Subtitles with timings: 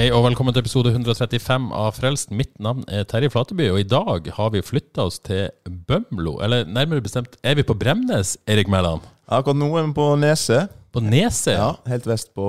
[0.00, 2.30] Hei og velkommen til episode 135 av Frelst.
[2.32, 6.38] Mitt navn er Terje Flateby, og i dag har vi flytta oss til Bømlo.
[6.40, 9.04] Eller nærmere bestemt, er vi på Bremnes, Erik Mæland?
[9.28, 10.72] Akkurat nå er vi på Neset.
[10.88, 11.52] På Neset?
[11.58, 12.46] Ja, helt vest på,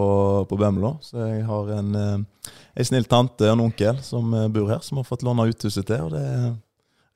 [0.47, 0.93] på Bømlo.
[1.03, 4.79] Så jeg har en, eh, en snill tante og en onkel som eh, bor her,
[4.87, 6.07] som har fått låne uthuset til.
[6.07, 6.47] Og det er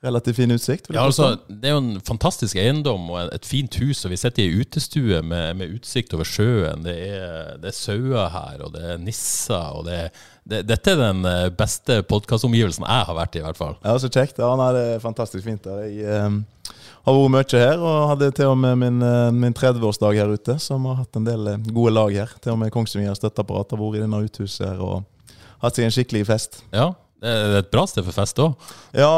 [0.04, 0.90] relativt fin utsikt.
[0.92, 4.44] Ja, altså, Det er jo en fantastisk eiendom og et fint hus, og vi sitter
[4.44, 6.84] i ei utestue med, med utsikt over sjøen.
[6.84, 9.70] Det er, det er sauer her, og det er nisser.
[9.72, 10.10] og det,
[10.44, 13.78] det, Dette er den eh, beste podkastomgivelsen jeg har vært i, i hvert fall.
[13.84, 14.42] Ja, så kjekt.
[14.42, 15.86] Ja, nei, det er fantastisk fint her.
[15.88, 20.20] Jeg eh, har vært mye her, og hadde til og med min, eh, min 30-årsdag
[20.20, 22.36] her ute, som har hatt en del eh, gode lag her.
[22.42, 25.34] Til og med Kongsvinger støtteapparat har vært i denne uthuset her og
[25.64, 26.60] hatt seg en skikkelig fest.
[26.74, 28.54] Ja, Det er et bra sted for fest òg.
[28.96, 29.08] Ja,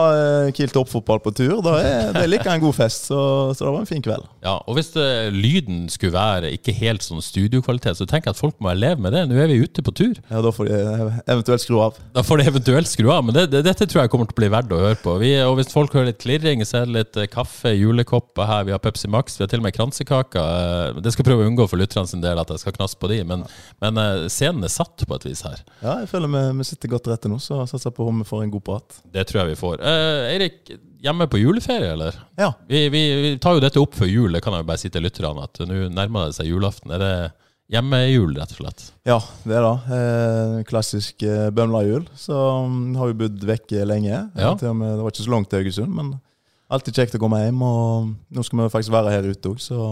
[0.54, 3.18] kilt Kiel toppfotball på tur, da er det like en god fest, så,
[3.56, 4.26] så det var en fin kveld.
[4.44, 8.54] Ja, og hvis det, lyden skulle være ikke helt sånn studiokvalitet, så tenk at folk
[8.64, 9.24] må leve med det.
[9.30, 10.18] Nå er vi ute på tur.
[10.30, 11.98] Ja, Da får de eh, eventuelt skru av.
[12.14, 14.40] Da får de eventuelt skru av, men det, det, dette tror jeg kommer til å
[14.42, 15.16] bli verdt å høre på.
[15.22, 18.66] Vi, og hvis folk hører litt klirring, så er det litt eh, kaffe, julekopper her,
[18.68, 20.94] vi har Pepsi Max, vi har til og med kransekaker.
[20.94, 23.10] Eh, Det skal prøve å unngå for lytterne sin del at jeg skal knasse på
[23.10, 23.42] de, men,
[23.82, 25.62] men eh, scenen er satt på et vis her.
[25.82, 28.28] Ja, jeg føler vi, vi sitter godt til rette nå, så satser på om vi
[28.28, 29.00] får en god prat.
[29.14, 29.80] Det tror jeg vi får.
[29.80, 30.72] Eh, Eirik,
[31.04, 32.16] hjemme på juleferie, eller?
[32.38, 32.52] Ja.
[32.68, 34.90] Vi, vi, vi tar jo dette opp før jul, det kan jeg jo bare si
[34.92, 36.94] til lytterne, at nå nærmer det seg julaften.
[36.94, 37.12] Er det
[37.72, 38.86] hjemmejul, rett og slett?
[39.08, 39.98] Ja, det er det.
[39.98, 42.06] Eh, klassisk eh, Bømla-jul.
[42.16, 44.14] Så um, har vi bodd vekke lenge.
[44.32, 44.54] Ja.
[44.58, 46.14] Til og med, det var ikke så langt til Haugesund, men
[46.72, 47.60] alltid kjekt å komme hjem.
[47.64, 49.82] Og nå skal vi faktisk være her ute òg, så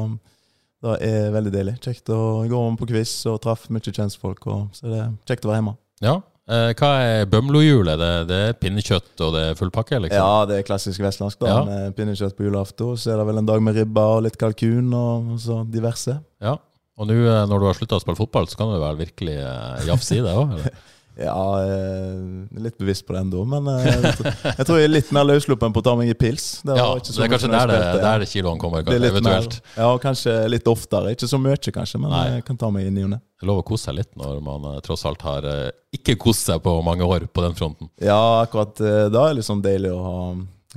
[0.87, 1.77] det er veldig deilig.
[1.85, 5.53] Kjekt å gå om på quiz og treffe mye kjentfolk, og så er kjekt å
[5.53, 5.77] være hjemme.
[6.05, 6.19] Ja.
[6.47, 7.89] Eh, hva er Bømlo-jul?
[7.91, 10.21] Er det, det er pinnekjøtt og det er full pakke, liksom?
[10.21, 11.65] Ja, det er klassisk vestlandsk, da, Ja.
[11.67, 12.93] med pinnekjøtt på julaften.
[12.97, 16.21] Så er det vel en dag med ribba og litt kalkun og, og så diverse.
[16.41, 16.55] Ja.
[16.97, 19.35] Og nå eh, når du har slutta å spille fotball, så kan du vel virkelig
[19.43, 20.55] eh, jafse i det òg?
[21.17, 21.33] Ja,
[21.65, 25.25] jeg er litt bevisst på det ennå, men eh, jeg, tror, jeg er litt mer
[25.25, 26.45] løssluppen på å ta meg en pils.
[26.61, 29.57] Det Ja, det er kanskje der det, der det kiloene kommer, Det er eventuelt.
[29.63, 31.15] Mer, ja, kanskje litt oftere.
[31.17, 32.25] Ikke så mye, kanskje, men Nei.
[32.35, 33.25] jeg kan ta meg inn i og ned.
[33.37, 36.19] Det er lov å kose seg litt når man eh, tross alt har eh, ikke
[36.21, 37.89] kost seg på mange år på den fronten.
[38.01, 40.19] Ja, akkurat eh, da er det liksom deilig å ha,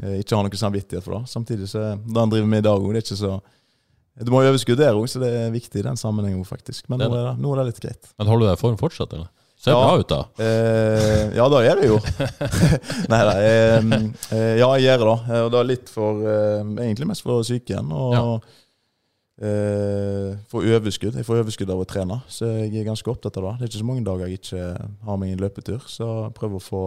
[0.04, 1.34] eh, ikke ha noe samvittighet for det.
[1.36, 3.40] Samtidig så det han driver med i dag òg, det er ikke så
[4.20, 6.88] Du må ha overskudd der òg, så det er viktig i den sammenhengen òg, faktisk.
[6.92, 8.10] Men Det nå er, det, nå er det litt greit.
[8.20, 9.30] Men holder du deg i form fortsatt, eller?
[9.60, 9.80] Ser Ja.
[9.84, 10.20] bra ut, da.
[10.40, 11.98] Eh, ja, da er det jo.
[13.12, 13.34] Nei da.
[13.44, 13.90] Eh,
[14.32, 15.10] eh, ja, jeg gjør det.
[15.10, 15.42] da.
[15.44, 17.92] Og det er litt for eh, Egentlig mest for psyken.
[17.92, 18.24] Og Ja.
[19.42, 21.16] eh, for overskudd.
[21.20, 23.54] Jeg får overskudd av å trene, så jeg er ganske opptatt av det.
[23.60, 24.64] Det er ikke så mange dager jeg ikke
[25.06, 26.84] har meg en løpetur, så jeg prøver å få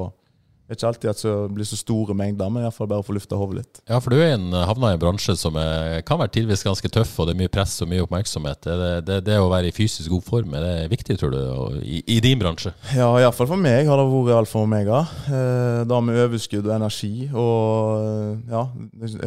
[0.72, 3.12] Det er ikke alltid at det blir så store mengder, men iallfall bare å få
[3.12, 3.80] lufta hodet litt.
[3.90, 6.88] Ja, for du er en, havna i en bransje som er, kan være tidvis ganske
[6.88, 8.68] tøff, og det er mye press og mye oppmerksomhet.
[8.72, 11.42] Er Det, det, det å være i fysisk god form, er det viktig, tror du,
[11.84, 12.72] i, i din bransje?
[12.96, 15.00] Ja, iallfall for meg har det vært alfa og omega.
[15.28, 18.62] Eh, det med overskudd og energi og eh, Ja,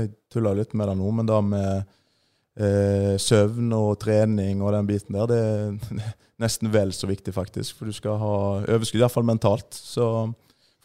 [0.02, 1.70] jeg tuller litt med det nå, men det med
[2.58, 6.10] eh, søvn og trening og den biten der, det er
[6.42, 7.78] nesten vel så viktig, faktisk.
[7.78, 8.34] For du skal ha
[8.66, 9.78] overskudd, iallfall mentalt.
[9.78, 10.10] Så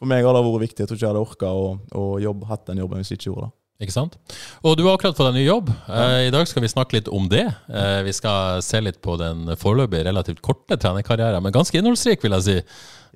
[0.00, 0.83] for meg har det vært viktig.
[0.83, 1.65] Jeg tror ikke jeg hadde orka å,
[2.00, 3.55] å jobbe, hatt den jobben hvis jeg ikke gjorde det.
[3.81, 4.16] Ikke sant?
[4.61, 5.71] Og du har akkurat fått en ny jobb.
[5.88, 7.47] Eh, I dag skal vi snakke litt om det.
[7.72, 12.37] Eh, vi skal se litt på den foreløpig relativt korte trenerkarrieren, men ganske innholdsrik, vil
[12.37, 12.56] jeg si.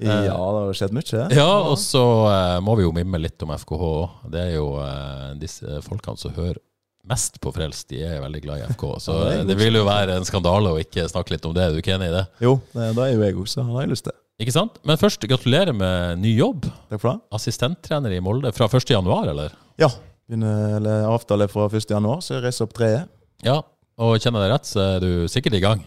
[0.00, 1.26] Ja, det har skjedd mye.
[1.36, 3.90] Ja, og så eh, må vi jo mimre litt om FKH.
[4.32, 6.62] Det er jo eh, disse folkene som hører
[7.04, 8.84] mest på Frelst, de er veldig glad i FK.
[9.04, 11.68] Så det eh, det vil jo være en skandale å ikke snakke litt om det.
[11.68, 12.24] Er du ikke enig i det?
[12.40, 14.16] Jo, det, det er jo jeg òg, så det har jeg lyst til.
[14.42, 14.80] Ikke sant?
[14.82, 16.66] Men først, gratulerer med ny jobb.
[16.90, 17.20] Takk for det.
[17.36, 18.90] Assistenttrener i Molde fra 1.
[18.90, 19.54] januar, eller?
[19.78, 19.92] Ja.
[20.26, 21.86] Begynner, eller avtale fra 1.
[21.92, 23.10] januar, så jeg reiser opp treet.
[23.46, 23.60] Ja.
[24.02, 25.84] Og kjenner jeg rett, så er du sikkert i gang.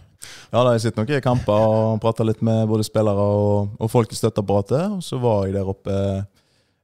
[0.53, 3.91] Ja, da, jeg sitter nok i kamper og prater litt med både spillere og, og
[3.91, 4.95] folk i støtteapparatet.
[4.95, 5.97] Og så var jeg der oppe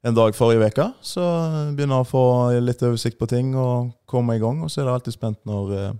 [0.04, 1.24] en dag forrige uke, så
[1.77, 2.25] begynner jeg å få
[2.59, 4.59] litt oversikt på ting og komme i gang.
[4.66, 5.95] Og så er det alltid spent når,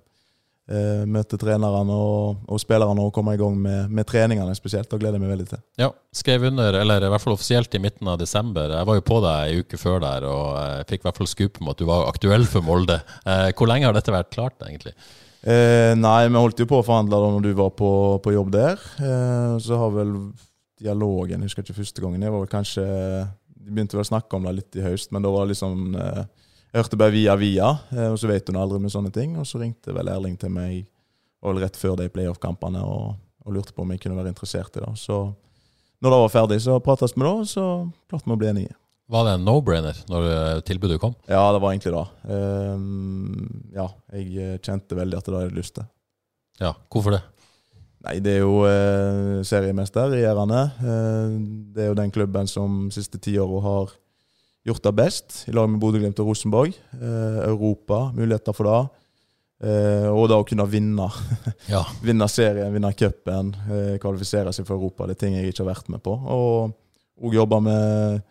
[0.74, 4.90] eh, eh, møte trenerne og, og spillerne og komme i gang med, med treningene spesielt.
[4.90, 5.64] Det gleder jeg meg veldig til.
[5.82, 8.74] Ja, skrev under, eller i hvert fall offisielt i midten av desember.
[8.78, 11.32] Jeg var jo på deg ei uke før der, og jeg fikk i hvert fall
[11.34, 13.02] skup om at du var aktuell for Molde.
[13.26, 14.96] Eh, hvor lenge har dette vært klart, egentlig?
[15.44, 17.92] Eh, nei, vi holdt jo på å forhandle da når du var på,
[18.24, 18.84] på jobb der.
[19.04, 20.16] Eh, så har vel
[20.84, 22.24] dialogen Jeg husker ikke første gangen.
[22.24, 25.24] Jeg var vel kanskje De begynte vel å snakke om det litt i høst, men
[25.24, 26.24] da var det liksom eh,
[26.74, 29.36] Jeg hørte bare via via, eh, og så vet hun aldri med sånne ting.
[29.38, 30.88] Og så ringte vel Erling til meg
[31.44, 34.94] rett før de playoff-kampene og, og, lurte på om jeg kunne være interessert i det.
[34.98, 35.20] Så
[36.02, 37.66] når det var ferdig, så prates vi da, og så
[38.10, 38.78] klarte vi å bli enige.
[39.14, 41.14] Var det en no-brainer når eh, tilbudet kom?
[41.28, 42.06] Ja, det var egentlig det.
[42.32, 45.86] Um, ja, jeg kjente veldig at det hadde jeg lyst til.
[46.64, 47.22] Ja, hvorfor det?
[48.04, 50.64] Nei, det er jo eh, seriemester, regjerende.
[50.82, 51.36] Eh,
[51.76, 53.94] det er jo den klubben som de siste ti åra har
[54.64, 56.76] gjort det best, i lag med Bodø-Glimt og Rosenborg.
[56.96, 58.82] Eh, Europa, muligheter for det.
[59.64, 61.08] Eh, og da å kunne vinne.
[61.74, 61.84] ja.
[62.04, 65.08] vinne serien, vinne cupen, eh, kvalifisere seg for Europa.
[65.08, 66.16] Det er ting jeg ikke har vært med på.
[66.16, 66.74] Og,
[67.24, 68.24] og jobbe med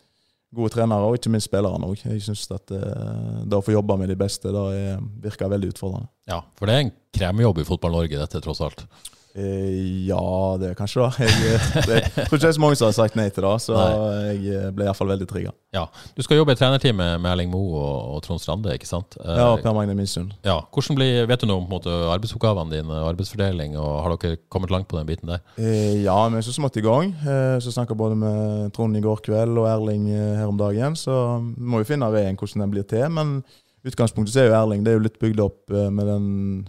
[0.53, 2.03] gode trenere, og ikke minst spillerne òg.
[2.05, 6.13] Jeg syns at eh, det å få jobbe med de beste, det virker veldig utfordrende.
[6.29, 8.85] Ja, for det er en kremjobb i Fotball-Norge, dette, tross alt.
[9.35, 10.21] Eh, ja,
[10.61, 11.09] det er kanskje da.
[11.25, 12.01] Jeg, det.
[12.05, 13.93] jeg, tror ikke er så mange som har sagt nei til det, så nei.
[14.29, 15.55] jeg eh, ble iallfall veldig trigga.
[15.73, 15.87] Ja.
[16.17, 19.17] Du skal jobbe i trenerteam med Erling Moe og, og, Trond Strande, ikke sant?
[19.25, 20.35] Ja, og Per Magne Minsund.
[20.45, 20.59] Ja.
[20.75, 24.91] Hvordan blir, Vet du noe om måte, arbeidsoppgavene dine, arbeidsfordeling, og har dere kommet langt
[24.91, 25.41] på den biten der?
[25.57, 27.15] Eh, ja, vi er så smått i gang.
[27.25, 31.23] Eh, så snakka både med Trond i går kveld og Erling her om dagen, så
[31.41, 33.09] vi må jo finne veien hvordan den blir til.
[33.13, 33.41] men
[33.87, 36.27] utgangspunktet så er jo Erling det er jo litt bygd opp eh, med den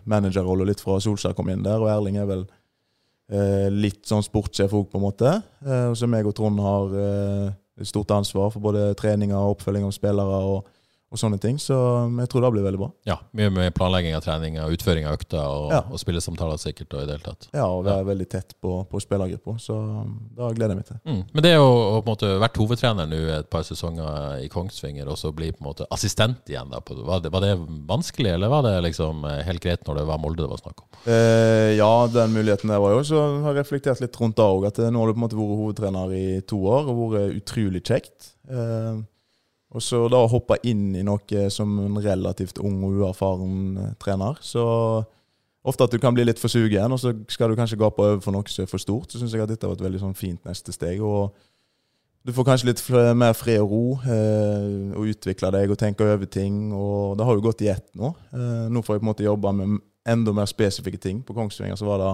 [0.10, 1.82] managerrollen litt fra Solskjær kom inn der.
[1.82, 2.46] Og Erling er vel
[3.32, 5.36] eh, litt sånn sportssjef òg, på en måte.
[5.66, 7.52] Eh, og så meg og Trond har eh,
[7.86, 10.42] stort ansvar for både treninger og oppfølging av spillere.
[10.54, 10.73] og
[11.14, 11.60] og sånne ting.
[11.62, 11.78] Så
[12.18, 12.90] jeg tror det blir veldig bra.
[13.08, 15.82] Ja, Mye med planlegging av trening utføring av økter og, ja.
[15.86, 16.94] og spillesamtaler sikkert.
[16.94, 17.48] og i det hele tatt.
[17.54, 18.08] Ja, og være ja.
[18.10, 19.56] veldig tett på, på spillergruppa.
[19.62, 21.00] Så um, da gleder jeg meg til.
[21.06, 21.22] Mm.
[21.36, 25.20] Men det å på en måte vært hovedtrener nå et par sesonger i Kongsvinger, og
[25.20, 27.54] så bli på en måte assistent igjen, da, på, var, det, var, det,
[27.90, 30.84] vanskelig, eller var det liksom eh, helt greit når det var Molde det var snakk
[30.84, 30.90] om?
[31.06, 33.06] Eh, ja, den muligheten der var jo.
[33.08, 34.70] Så har jeg reflektert litt rundt det òg.
[34.72, 37.84] At nå har du på en måte vært hovedtrener i to år og vært utrolig
[37.86, 38.34] kjekt.
[38.50, 39.04] Eh,
[39.74, 44.38] og så da hoppe inn i noe som en relativt ung og uerfaren eh, trener.
[44.46, 44.64] Så
[45.64, 48.22] ofte at du kan bli litt for sugen, og så skal du kanskje gape over
[48.22, 49.10] for noe som er for stort.
[49.12, 51.02] Så syns jeg at dette var et veldig sånn fint neste steg.
[51.02, 51.34] og
[52.24, 52.82] du får kanskje litt
[53.20, 56.72] mer fred og ro, eh, og utvikle deg og tenke over ting.
[56.72, 58.14] og Det har jo gått i ett nå.
[58.32, 61.22] Eh, nå får jeg på en måte jobbe med enda mer spesifikke ting.
[61.24, 62.14] På Kongsvinger så var det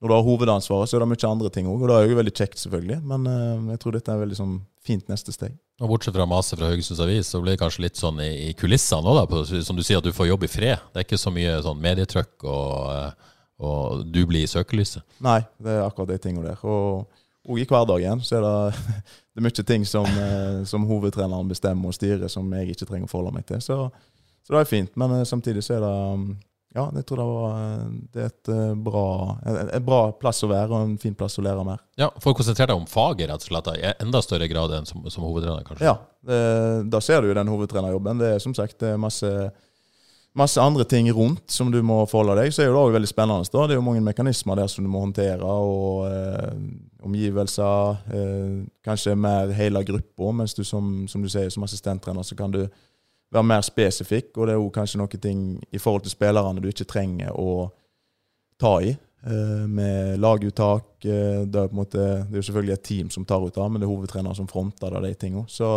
[0.00, 1.82] når du har hovedansvaret, så er det mye andre ting òg.
[1.82, 2.98] Og det er jo veldig kjekt, selvfølgelig.
[3.04, 5.54] Men eh, jeg tror dette er veldig sånn fint neste steg.
[5.82, 8.52] Og Bortsett fra maset fra Haugesunds Avis, så blir det kanskje litt sånn i, i
[8.54, 9.32] kulissene òg,
[9.66, 10.84] som du sier, at du får jobb i fred.
[10.92, 15.02] Det er ikke så mye sånn medietrykk, og, eh, og, du blir i søkelyset.
[15.26, 16.62] Nei, det er akkurat de tingene der.
[16.62, 17.10] Og,
[17.42, 18.84] og i hverdagen så er det,
[19.34, 23.10] det er mye ting som, eh, som, hovedtreneren bestemmer og styrer, som jeg ikke trenger
[23.10, 23.58] å forholde meg til.
[23.64, 23.80] Så,
[24.46, 24.94] så det er fint.
[25.00, 25.94] Men samtidig så er det
[26.74, 29.06] ja, jeg tror det, var, det er et eh, bra,
[29.46, 31.84] en bra plass å være og en fin plass å lære mer.
[32.00, 34.88] Ja, For å konsentrere deg om faget rett og slett, i enda større grad enn
[34.88, 35.62] som, som hovedtrener?
[35.68, 35.86] kanskje?
[35.86, 36.40] Ja, det,
[36.90, 38.18] da ser du jo den hovedtrenerjobben.
[38.18, 39.30] Det er som sagt det er masse,
[40.34, 43.12] masse, andre ting rundt som du må forholde deg Så er jo det også veldig
[43.12, 43.52] spennende.
[43.52, 43.68] Da.
[43.70, 46.58] Det er jo mange mekanismer der som du må håndtere, og eh,
[47.06, 48.02] omgivelser.
[48.18, 52.50] Eh, kanskje mer hele gruppa, mens du som, som du sier, som assistenttrener så kan
[52.50, 52.64] du
[53.34, 54.32] være mer spesifikk.
[54.36, 55.40] Og det er jo kanskje noen ting
[55.72, 57.68] i forhold til spillerne du ikke trenger å
[58.60, 58.94] ta i.
[59.26, 61.04] Eh, med laguttak.
[61.04, 63.56] Eh, det, er på en måte, det er jo selvfølgelig et team som tar ut
[63.56, 65.48] av, men det er hovedtreneren som fronter det, de tingene.
[65.48, 65.70] Så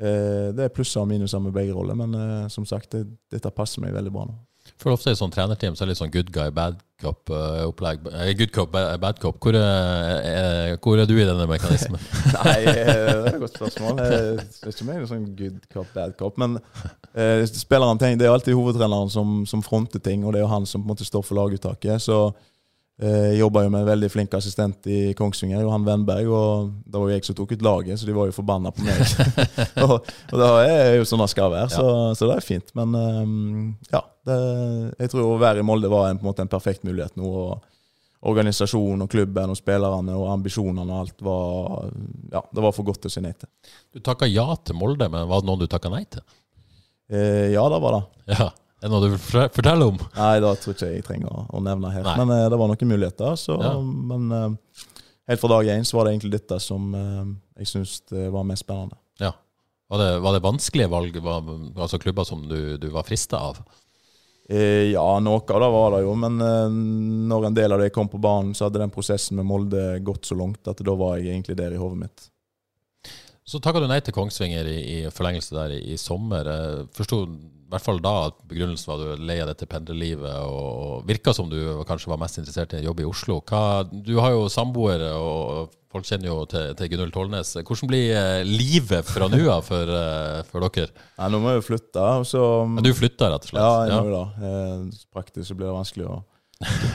[0.00, 1.94] eh, det er plusser og minuser med begge roller.
[1.94, 4.34] Men som sagt, det, dette passer meg veldig bra nå.
[4.82, 8.02] For ofte i sånn trenerteam så er det litt sånn good guy, bad cop-opplegg.
[8.08, 9.38] Uh, good cop, bad cop.
[9.40, 12.00] Hvor er, hvor er, du i denne mekanismen?
[12.36, 14.00] Nei, det er et godt spørsmål.
[14.00, 16.36] Det er ikke meg sånn good cop, bad cop.
[16.40, 20.46] Men uh, spilleren tenker, det er alltid hovedtreneren som, som, fronter ting, og det er
[20.46, 22.04] jo han som på en måte står for laguttaket.
[22.04, 22.20] Så
[23.02, 26.32] uh, jobba jo med en veldig flink assistent i Kongsvinger, Johan Wennberg.
[26.32, 28.86] Og det var jo jeg som tok ut laget, så de var jo forbanna på
[28.86, 29.00] meg.
[29.84, 31.86] og, og det er jo sånn det skal være, så,
[32.18, 32.74] så det er fint.
[32.78, 34.04] Men um, ja.
[34.26, 34.36] Det,
[34.98, 37.28] jeg tror å være i Molde var en, en, en perfekt mulighet nå.
[37.30, 37.72] og
[38.26, 41.90] Organisasjonen og klubben og spillerne og ambisjonene og alt var
[42.32, 43.46] Ja, det var for godt å si nei til.
[43.94, 46.24] Du takka ja til Molde, men var det noen du takka nei til?
[47.12, 48.02] Eh, ja, det var det.
[48.34, 48.48] Ja,
[48.82, 49.96] Er det noe du vil fortelle om?
[50.18, 52.04] Nei, det tror ikke jeg trenger å, nevne her.
[52.04, 52.16] Nei.
[52.20, 53.38] Men eh, det var noen muligheter.
[53.40, 53.72] Så, ja.
[53.80, 54.84] Men eh,
[55.32, 57.24] helt fra dag én så var det egentlig dette som eh,
[57.62, 59.00] jeg syns var mest spennende.
[59.22, 59.32] Ja.
[59.88, 63.62] Var det, var det vanskelige valg, var, altså klubber som du, du var frista av?
[64.48, 66.78] Eh, ja, noe av det var det jo, men eh,
[67.32, 70.28] når en del av det kom på banen, så hadde den prosessen med Molde gått
[70.28, 72.28] så langt at da var jeg egentlig der i hodet mitt.
[73.46, 76.50] Så takka du nei til Kongsvinger i, i forlengelse der i, i sommer.
[76.94, 80.36] Forstod forsto i hvert fall da at begrunnelsen var at du lei av dette pendlerlivet,
[80.46, 81.58] og, virka som du
[81.88, 83.40] kanskje var mest interessert i en jobb i Oslo.
[83.42, 87.50] Hva, du har jo samboere, og folk kjenner jo til, til Gunhild Tollnes.
[87.58, 90.94] Hvordan blir eh, livet fra nå av for, eh, for, dere?
[91.18, 92.06] Nei, Nå må jeg jo flytte.
[92.30, 92.42] Så,
[92.78, 93.64] ja, du flytter, rett og slett?
[93.64, 94.50] Ja, jeg må jo det.
[94.50, 96.20] Eh, praktisk så blir det vanskelig å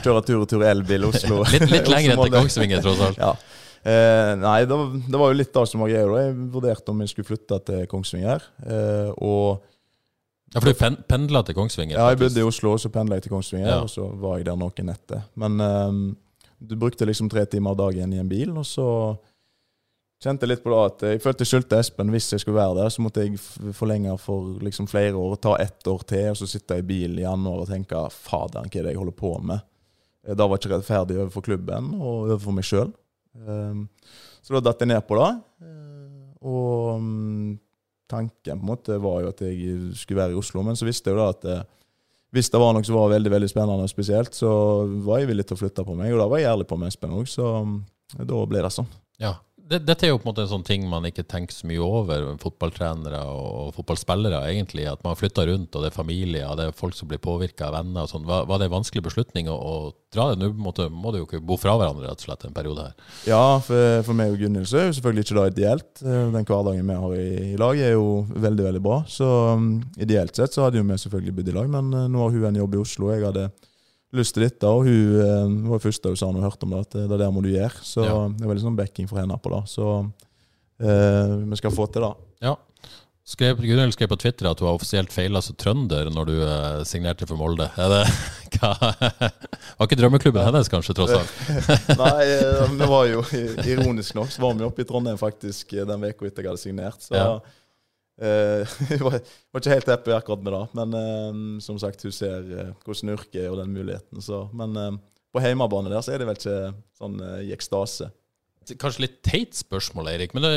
[0.05, 1.41] kjøre tur og tur elbil Oslo.
[1.53, 3.19] litt, litt lenger enn til Kongsvinger, tross alt.
[3.19, 3.35] ja.
[3.81, 6.23] Eh, nei, det var, det var, jo litt da som var greia.
[6.27, 8.45] Jeg vurderte om jeg skulle flytte til Kongsvinger.
[8.61, 9.65] Eh, og
[10.53, 11.95] ja, For du pen pendla til Kongsvinger?
[11.95, 13.69] Ja, jeg bodde i Oslo, så pendla jeg til Kongsvinger.
[13.69, 13.81] Ja.
[13.85, 15.25] Og så var jeg der noen netter.
[15.39, 16.01] Men um,
[16.59, 18.87] du brukte liksom tre timer dagen i en bil, og så
[20.21, 22.77] kjente jeg litt på det at jeg følte jeg skyldte Espen hvis jeg skulle være
[22.81, 22.91] der.
[22.93, 23.39] Så måtte jeg
[23.77, 27.25] forlenge for liksom flere år, ta ett år til, og så sitte i bil i
[27.25, 29.65] januar og tenke faderen, hva er det jeg holder på med?
[30.27, 32.91] Eh, da var jeg ikke rettferdig overfor klubben og overfor meg sjøl.
[33.47, 33.87] Um,
[34.43, 35.31] så da datt jeg ned på det.
[35.65, 37.59] Eh, og um,
[38.11, 41.09] tanken på en måte var jo at jeg skulle være i Oslo, men så visste
[41.09, 41.63] jeg jo da at eh,
[42.31, 44.51] hvis det var noe som var veldig veldig spennende og spesielt, så
[45.03, 46.13] var jeg villig til å flytte på meg.
[46.13, 47.73] Og da var jeg ærlig på med Espen òg, så mm,
[48.23, 48.87] da ble det sånn.
[49.21, 49.33] Ja,
[49.79, 52.25] dette er jo på en måte en sånn ting man ikke tenker så mye over,
[52.41, 54.87] fotballtrenere og fotballspillere, egentlig.
[54.91, 57.69] At man flytter rundt, og det er familie, og det er folk som blir påvirka
[57.69, 58.03] av venner.
[58.03, 58.27] og sånn.
[58.27, 59.75] Var, var, det en vanskelig beslutning å, å
[60.13, 60.41] dra det?
[60.41, 63.09] Nå må du jo ikke bo fra hverandre rett og slett en periode her.
[63.29, 65.91] Ja, for, for meg og Gunhild så er jo selvfølgelig ikke det ideelt.
[66.03, 69.01] Eh, den hverdagen vi har i, i, lag er jo veldig, veldig bra.
[69.09, 72.25] Så um, ideelt sett så hadde jo vi selvfølgelig bodd i lag, men uh, nå
[72.25, 73.13] har hun en jobb i Oslo.
[73.13, 73.49] jeg hadde
[74.15, 74.67] lyst til dette.
[74.69, 77.23] Og hun eh, var første hun sa når hun hørte om det, at det er
[77.23, 77.85] det må du gjøre.
[77.85, 78.17] Så ja.
[78.27, 79.63] det var veldig sånn backing for henne på det.
[79.71, 79.87] Så
[80.81, 82.13] eh, vi skal få til det.
[82.47, 82.57] Ja.
[83.31, 86.81] Skrev, Gunhild skrev på Twitter at hun har offisielt feila som trønder når du eh,
[86.89, 87.67] signerte for Molde.
[87.79, 88.01] Er det,
[88.57, 91.35] hva, var ikke drømmeklubben hennes, kanskje, tross alt?
[92.01, 93.21] Nei, eh, det var jo
[93.61, 96.63] ironisk nok så var vi oppe i Trondheim faktisk eh, den uka etter jeg hadde
[96.63, 97.05] signert.
[97.05, 97.29] Så ja.
[98.21, 98.67] Uh,
[99.01, 99.15] var,
[99.49, 100.65] var ikke helt happy akkurat med det.
[100.77, 104.21] Men uh, som sagt, hun ser uh, hvordan yrket er og den muligheten.
[104.21, 104.43] Så.
[104.53, 104.99] Men
[105.33, 106.57] på hjemmebane der så er det vel ikke
[106.99, 108.11] sånn i ekstase.
[108.77, 110.51] Kanskje litt teit spørsmål, Eirik, men det,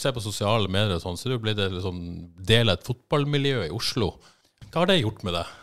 [0.00, 2.00] se på sosiale medier og sånn, så du blitt liksom
[2.48, 4.16] del av et fotballmiljø i Oslo.
[4.66, 5.54] Hva har det gjort med deg?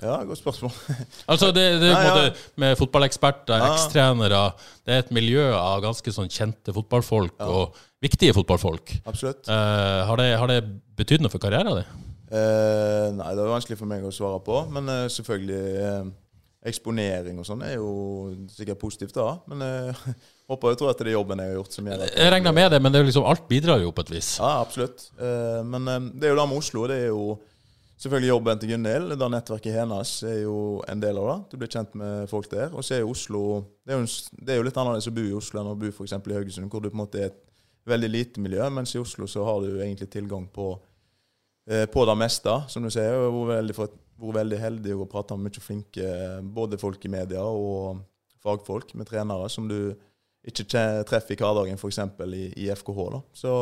[0.00, 0.72] Ja, godt spørsmål.
[1.32, 2.30] altså, det, det, en ja.
[2.60, 4.42] Med fotballeksperter, ekstrenere
[4.86, 7.36] Det er et miljø av ganske sånn kjente fotballfolk.
[7.44, 8.94] og viktige fotballfolk.
[9.04, 9.44] Absolutt.
[9.48, 10.62] Uh, har, det, har, det,
[11.00, 12.08] betydd noe for karrieren din?
[12.30, 14.64] Uh, nei, det er vanskelig for meg å svare på.
[14.72, 16.10] Men uh, selvfølgelig
[16.70, 17.90] Eksponering og sånn er jo
[18.52, 19.38] sikkert positivt, da.
[19.48, 19.94] Men jeg
[20.52, 22.08] håper jeg tror at det er jobben jeg har gjort som gjør det.
[22.12, 24.34] Jeg regner med det, men det liksom, alt bidrar jo på et vis.
[24.36, 25.06] Ja, absolutt.
[25.16, 26.84] Men det er jo det med Oslo.
[26.90, 27.38] Det er jo
[28.00, 29.14] selvfølgelig jobben til Gunhild.
[29.20, 30.56] Det nettverket hennes er jo
[30.88, 31.38] en del av det.
[31.52, 32.72] Du blir kjent med folk der.
[32.72, 33.42] Og så er jo Oslo
[33.84, 35.90] det er jo, det er jo litt annerledes å bo i Oslo enn å bo
[35.92, 36.16] f.eks.
[36.16, 37.40] i Haugesund, hvor du på en måte er et
[37.90, 40.72] veldig lite miljø, mens i Oslo så har du egentlig tilgang på,
[41.68, 43.16] eh, på det meste, som du sier.
[43.26, 46.12] Og vært veldig, veldig heldig å prate med mye flinke
[46.56, 48.04] både folk i media og
[48.44, 49.92] fagfolk med trenere som du
[50.46, 50.64] ikke
[51.04, 51.98] treffer i hverdagen, f.eks.
[52.32, 53.00] I, i FKH.
[53.12, 53.20] da.
[53.36, 53.52] Så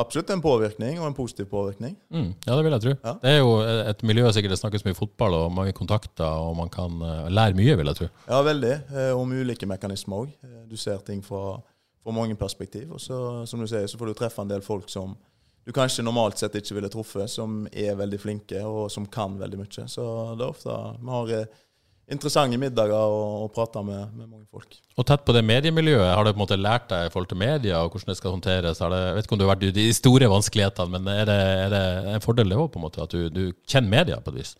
[0.00, 1.94] absolutt en påvirkning, og en positiv påvirkning.
[2.10, 2.94] Mm, ja, det vil jeg tro.
[2.96, 3.14] Ja.
[3.22, 3.52] Det er jo
[3.92, 7.58] et miljø sikkert det snakkes mye fotball og mange kontakter, og man kan uh, lære
[7.58, 8.10] mye, vil jeg tro.
[8.26, 8.74] Ja, veldig.
[8.94, 10.34] Eh, om ulike mekanismer òg.
[10.70, 11.60] Du ser ting fra
[12.04, 12.92] fra mange perspektiv.
[12.92, 15.16] Og så, som du sier, så får du treffe en del folk som
[15.64, 19.62] du kanskje normalt sett ikke ville truffet, som er veldig flinke og som kan veldig
[19.62, 19.86] mye.
[19.88, 20.04] Så
[20.36, 21.62] det er ofte vi har eh,
[22.10, 24.76] interessante middager og, og prata med, med, mange folk.
[24.98, 27.40] Og tett på det mediemiljøet, har du på en måte lært deg i forhold til
[27.40, 28.80] media og hvordan det skal håndteres?
[28.80, 31.38] Det, jeg vet ikke om du har vært i de store vanskelighetene, men er det,
[31.64, 31.84] er det
[32.14, 34.54] en fordel det òg, på en måte, at du, du, kjenner media på et vis?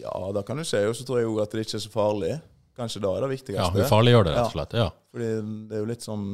[0.00, 0.80] Ja, da kan du si.
[0.88, 2.32] Og så tror jeg òg at det ikke er så farlig.
[2.78, 3.60] Kanskje da er det viktigste.
[3.60, 4.74] Ja, ufarliggjør det, rett og slett.
[4.78, 4.90] ja.
[5.12, 5.30] Fordi
[5.68, 6.26] det er jo litt sånn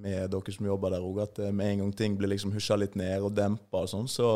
[0.00, 2.96] med dere som jobber der òg, at med en gang ting blir liksom husja litt
[2.98, 4.30] ned og dempa og sånn, så,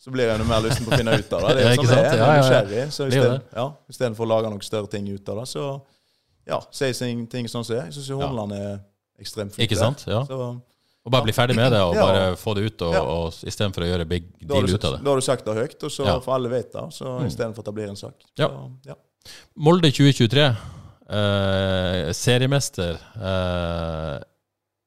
[0.00, 1.54] så blir det enda mer lysten på å finne ut av det.
[1.58, 2.16] Det er jo sånn det er.
[2.16, 2.84] Jeg er nysgjerrig.
[2.96, 3.08] Så
[3.92, 5.64] istedenfor ja, å lage noen større ting ut av det, så
[6.48, 6.90] ja, si
[7.30, 7.90] ting sånn som det er.
[7.90, 8.70] Jeg syns Horneland er
[9.20, 9.68] ekstremt flink.
[9.68, 10.06] Ikke sant?
[10.08, 10.22] Ja.
[10.28, 10.48] Så,
[11.00, 12.06] og bare bli ferdig med det og ja.
[12.06, 13.04] bare få det ut, og, ja.
[13.04, 15.04] og, istedenfor å gjøre big deal ut av det.
[15.04, 16.16] Da har du sagt det høyt, og så ja.
[16.24, 16.96] får alle vite det.
[16.96, 17.28] Så mm.
[17.28, 18.26] istedenfor at det blir en sak.
[18.40, 18.50] Så,
[18.88, 18.98] ja.
[19.60, 20.44] Molde 2023,
[21.16, 23.00] eh, seriemester.
[23.16, 24.16] Eh,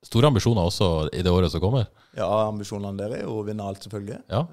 [0.09, 1.89] store ambisjoner også i det året som kommer?
[2.17, 4.21] Ja, ambisjonene der er jo å vinne alt, selvfølgelig.
[4.29, 4.45] Ja.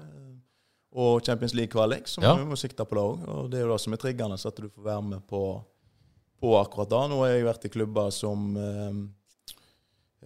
[0.91, 2.35] Eh, og Champions League-kvalik, som ja.
[2.35, 3.27] vi må sikte på det òg.
[3.27, 5.61] Og det er jo det som er triggende, så at du får være med på,
[6.41, 7.03] på akkurat det.
[7.11, 8.99] Nå har jeg vært i klubber som eh,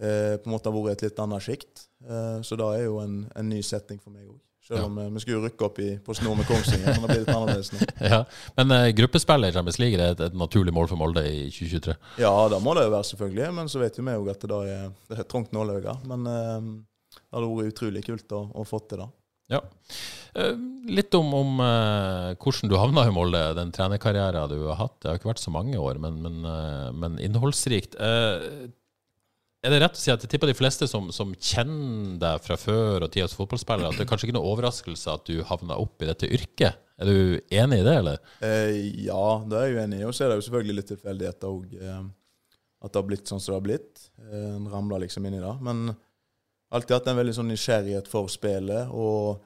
[0.02, 1.86] eh, på en måte har vært i et litt annet sjikt.
[2.06, 4.42] Eh, så da er jo en, en ny setting for meg òg.
[4.66, 5.10] Selv om ja.
[5.14, 6.96] vi skulle rykke opp i, på snor med Kongsvinger.
[6.96, 7.86] Men det blir litt annerledes nå.
[8.12, 8.24] ja.
[8.58, 11.94] Men uh, gruppespill i Champions League er et, et, naturlig mål for Molde i 2023?
[12.24, 13.52] Ja, det må det jo være, selvfølgelig.
[13.60, 15.94] Men så vet jo vi òg at det er, det er trangt nåløye.
[16.10, 16.72] Men uh,
[17.14, 19.08] det hadde vært utrolig kult å, å få til det.
[19.52, 19.62] Ja.
[20.36, 20.56] Uh,
[20.90, 24.98] litt om, om hvordan du havna i Molde, den trenerkarrieren du har hatt.
[25.02, 26.42] Det har ikke vært så mange år, men, men,
[26.98, 27.98] men innholdsrikt.
[29.66, 32.58] Er det rett å si at jeg tipper de fleste som, som kjenner deg fra
[32.60, 35.78] før og tida som fotballspiller, at det er kanskje ikke noe overraskelse at du havna
[35.82, 36.78] opp i dette yrket?
[37.02, 38.20] Er du enig i det, eller?
[38.46, 38.76] Eh,
[39.08, 40.06] ja, det er jeg jo enig i.
[40.08, 41.74] Og så er det jo selvfølgelig litt tilfeldigheter òg.
[41.76, 42.04] Eh,
[42.86, 44.06] at det har blitt sånn som det har blitt.
[44.22, 45.56] Eh, en ramla liksom inn i det.
[45.66, 45.82] Men
[46.76, 48.92] alltid hatt en veldig sånn nysgjerrighet for spillet.
[48.92, 49.44] Og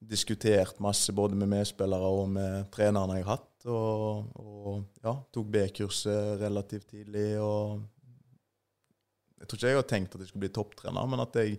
[0.00, 3.66] diskutert masse både med medspillere og med trenerne jeg har hatt.
[3.68, 7.34] Og, og ja, tok B-kurset relativt tidlig.
[7.40, 7.80] og
[9.40, 11.58] jeg tror ikke jeg har tenkt at jeg skulle bli topptrener, men at jeg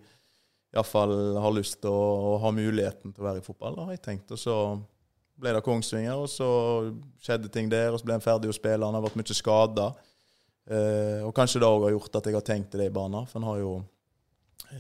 [0.72, 3.76] iallfall har lyst til å, ha muligheten til å være i fotball.
[3.78, 4.34] Da har jeg tenkt.
[4.34, 4.56] Og så
[5.42, 6.48] ble det Kongsvinger, og så
[7.22, 7.90] skjedde ting der.
[7.92, 8.86] Og så ble en ferdig å spille.
[8.86, 9.90] Han har vært mye skada.
[10.72, 13.26] Eh, og kanskje det òg har gjort at jeg har tenkt i de baner.
[13.28, 13.74] For han har jo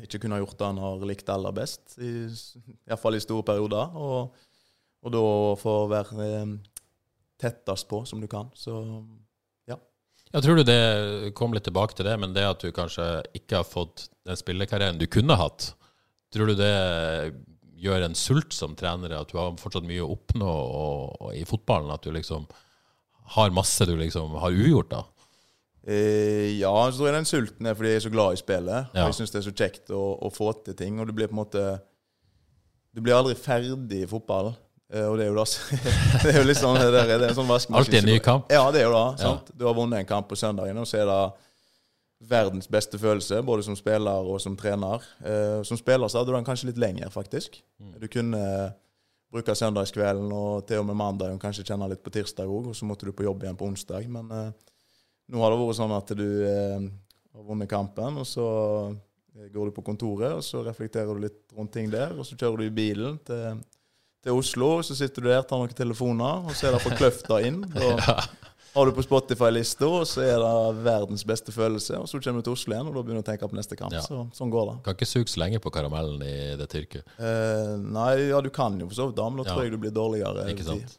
[0.06, 3.98] ikke kunne gjort det han har likt aller best, iallfall i store perioder.
[3.98, 4.48] Og,
[5.02, 5.26] og da
[5.60, 6.56] få være eh,
[7.42, 8.52] tettest på som du kan.
[8.58, 8.76] Så
[9.70, 9.78] ja.
[10.32, 13.08] jeg tror du det kom litt tilbake til det, men det at du kanskje
[13.38, 15.72] ikke har fått den spillekarrieren du kunne hatt,
[16.32, 16.76] tror du det
[17.82, 21.42] gjør en sult som trener, at du har fortsatt mye å oppnå og, og i
[21.50, 21.90] fotballen?
[21.94, 22.46] At du liksom
[23.36, 25.02] har masse du liksom har ugjort, da?
[25.88, 28.92] Eh, ja, så tror jeg den sulten er fordi jeg er så glad i spillet.
[28.94, 29.06] Ja.
[29.08, 31.00] Jeg syns det er så kjekt å, å, få til ting.
[31.02, 31.64] Og du blir på en måte
[32.92, 34.52] Du blir aldri ferdig i fotball.
[34.94, 35.46] Eh, og det er jo da
[36.24, 38.52] Det er jo litt sånn det der, det er en sånn Alltid en ny kamp?
[38.52, 39.06] Ja, det er jo da.
[39.22, 39.54] sant?
[39.56, 41.22] Du har vunnet en kamp på søndagen, og så er det
[42.30, 45.02] verdens beste følelse, både som spiller og som trener.
[45.26, 47.58] Eh, som spiller så hadde du den kanskje litt lenger, faktisk.
[47.82, 47.96] Mm.
[48.04, 48.44] Du kunne
[49.32, 52.78] bruke søndagskvelden og til og med mandag, og kanskje kjenne litt på tirsdag òg, og
[52.78, 54.06] så måtte du på jobb igjen på onsdag.
[54.12, 54.52] Men eh,
[55.32, 56.88] nå har det vært sånn at du eh,
[57.32, 58.48] har vunnet kampen, og så
[58.92, 62.36] eh, går du på kontoret, og så reflekterer du litt rundt ting der, og så
[62.36, 63.62] kjører du i bilen til
[64.22, 67.42] til Oslo, så sitter du der, tar noen telefoner, og så er det fra Kløfta
[67.42, 67.64] inn.
[68.72, 71.98] Og har du på Spotify-lista, og så er det verdens beste følelse.
[72.00, 73.76] Og så kommer du til Oslo igjen, og da begynner du å tenke på neste
[73.76, 73.92] kamp.
[73.92, 74.04] Ja.
[74.06, 74.76] Så, sånn går det.
[74.86, 77.10] Kan ikke suge så lenge på karamellen i det tyrket.
[77.20, 79.82] Eh, nei, ja, du kan jo for så vidt det, men da tror jeg du
[79.82, 80.48] blir dårligere.
[80.54, 80.96] Ikke sant.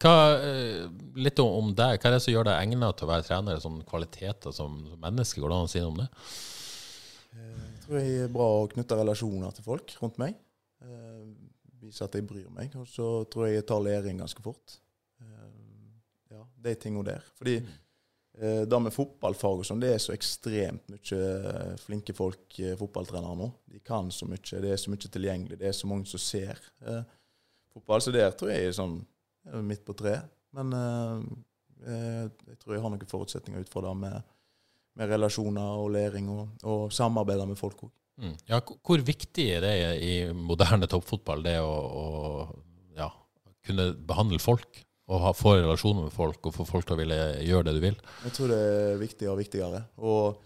[0.00, 0.86] Hva, eh,
[1.20, 1.98] litt om deg.
[2.00, 3.60] Hva er det som gjør deg egnet til å være trener?
[3.62, 6.08] Sånne kvaliteter som menneske, går det an å si noe om det?
[7.34, 10.38] Eh, jeg tror jeg er bra å knytte relasjoner til folk rundt meg.
[10.84, 11.20] Eh,
[11.82, 12.74] vise at jeg bryr meg.
[12.80, 14.80] Og så tror jeg jeg tar læring ganske fort.
[16.30, 17.24] Ja, de tingene der.
[17.34, 17.70] Fordi mm.
[18.70, 23.48] det med fotballfag og sånn, det er så ekstremt mye flinke folk, fotballtrenere nå.
[23.66, 24.60] De kan så mye.
[24.62, 25.58] Det er så mye tilgjengelig.
[25.58, 26.60] Det er så mange som ser
[27.74, 28.04] fotball.
[28.04, 29.00] Så der tror jeg er sånn
[29.66, 30.28] midt på treet.
[30.56, 34.28] Men jeg tror jeg har noen forutsetninger ut fra det med,
[34.98, 37.92] med relasjoner og læring og, og samarbeide med folk òg.
[38.20, 38.36] Mm.
[38.50, 39.74] Ja, hvor viktig er det
[40.04, 42.04] i moderne toppfotball, det å, å
[42.98, 43.08] ja,
[43.64, 44.82] kunne behandle folk?
[45.10, 47.80] Og ha, få relasjoner med folk og få folk til å ville gjøre det du
[47.82, 47.96] vil?
[48.28, 49.80] Jeg tror det er viktigere og viktigere.
[50.06, 50.42] Og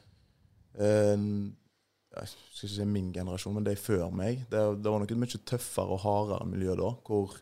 [0.78, 1.26] eh,
[2.14, 5.20] jeg skal ikke si min generasjon, men de før meg, det, det var nok et
[5.20, 6.94] mye tøffere og hardere miljø da.
[7.04, 7.34] hvor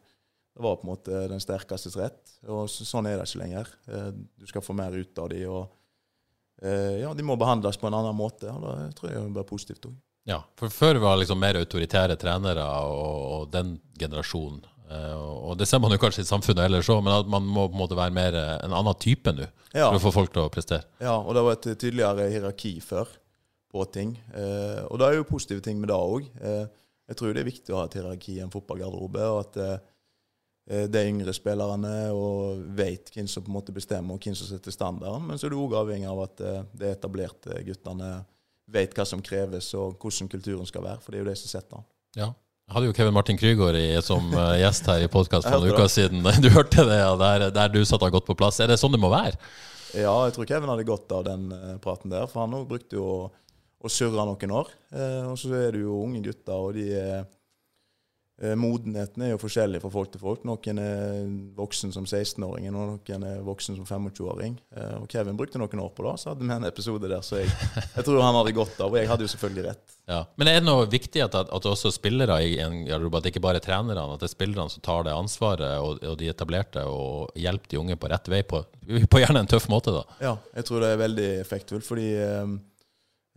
[0.53, 2.21] det var på en måte den sterkestes rett.
[2.45, 3.71] Og så, sånn er det ikke lenger.
[3.89, 5.47] Eh, du skal få mer ut av dem.
[5.49, 8.51] Og eh, ja, de må behandles på en annen måte.
[8.53, 9.97] og Det tror jeg blir positivt òg.
[10.29, 14.61] Ja, for før var liksom mer autoritære trenere og, og den generasjonen.
[14.93, 17.65] Uh, og det ser man jo kanskje i samfunnet ellers òg, men at man må
[17.65, 19.87] på en måte være mer eh, en annen type nå ja.
[19.87, 20.85] for å få folk til å prestere.
[21.01, 23.09] Ja, og det var et tydeligere hierarki før
[23.73, 24.11] på ting.
[24.37, 26.27] Og det er jo positive ting med det òg.
[26.37, 29.31] Jeg tror det er viktig å ha et hierarki i en fotballgarderobe.
[29.33, 29.57] og at
[30.63, 34.71] de yngre spillerne og vet hvem som på en måte bestemmer, og hvem som setter
[34.75, 35.25] standarden.
[35.27, 38.13] Men så er du òg avhengig av at de etablerte guttene
[38.73, 41.03] vet hva som kreves, og hvordan kulturen skal være.
[41.03, 41.89] For det er jo det som setter den.
[42.23, 42.31] Ja.
[42.69, 45.91] Jeg hadde jo Kevin Martin Krygård som eh, gjest her i podkast for noen uker
[45.93, 46.23] siden.
[46.45, 48.63] Du hørte det, ja, der, der du satt har gått på plass.
[48.63, 49.37] Er det sånn det må være?
[49.93, 51.51] Ja, jeg tror Kevin hadde godt av den
[51.85, 52.31] praten der.
[52.31, 53.21] For han brukte jo å,
[53.83, 54.71] å surre noen år.
[55.29, 57.29] Og så er det jo unge gutter, og de er Eh,
[58.59, 60.45] modenheten er jo forskjellig fra folk til folk.
[60.49, 64.57] Noen er voksen som 16-åring, og noen er voksen som 25-åring.
[64.77, 67.39] Eh, og Kevin brukte noen år på det, så hadde vi en episode der så
[67.43, 67.53] jeg,
[67.97, 68.91] jeg tror han hadde godt av.
[68.91, 69.97] Og jeg hadde jo selvfølgelig rett.
[70.11, 70.23] Ja.
[70.41, 73.63] Men er det noe viktig at, at også spillere i en garderobe, at ikke bare
[73.63, 77.31] er trenerne, at det er spillerne som tar det ansvaret, og, og de etablerte, og
[77.39, 80.21] hjelper de unge på rett vei, på, på, gjerne en tøff måte, da?
[80.25, 82.72] Ja, jeg tror det er veldig effektfullt, fordi eh, Eh,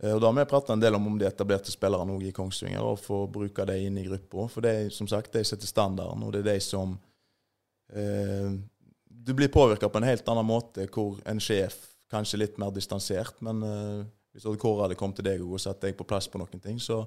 [0.04, 3.00] Og da har vi pratet en del om, om de etablerte spillerne i Kongsvinger, og
[3.00, 4.44] få bruke det inn i gruppa.
[4.52, 6.98] For det er som sagt, de setter standarden, og det er de som
[7.92, 8.50] eh,
[9.06, 11.78] Du blir påvirka på en helt annen måte hvor en sjef
[12.12, 14.02] kanskje litt mer distansert, men eh,
[14.36, 16.76] hvis Odd Kåre hadde kommet til deg og satt deg på plass på noen ting,
[16.82, 17.00] så,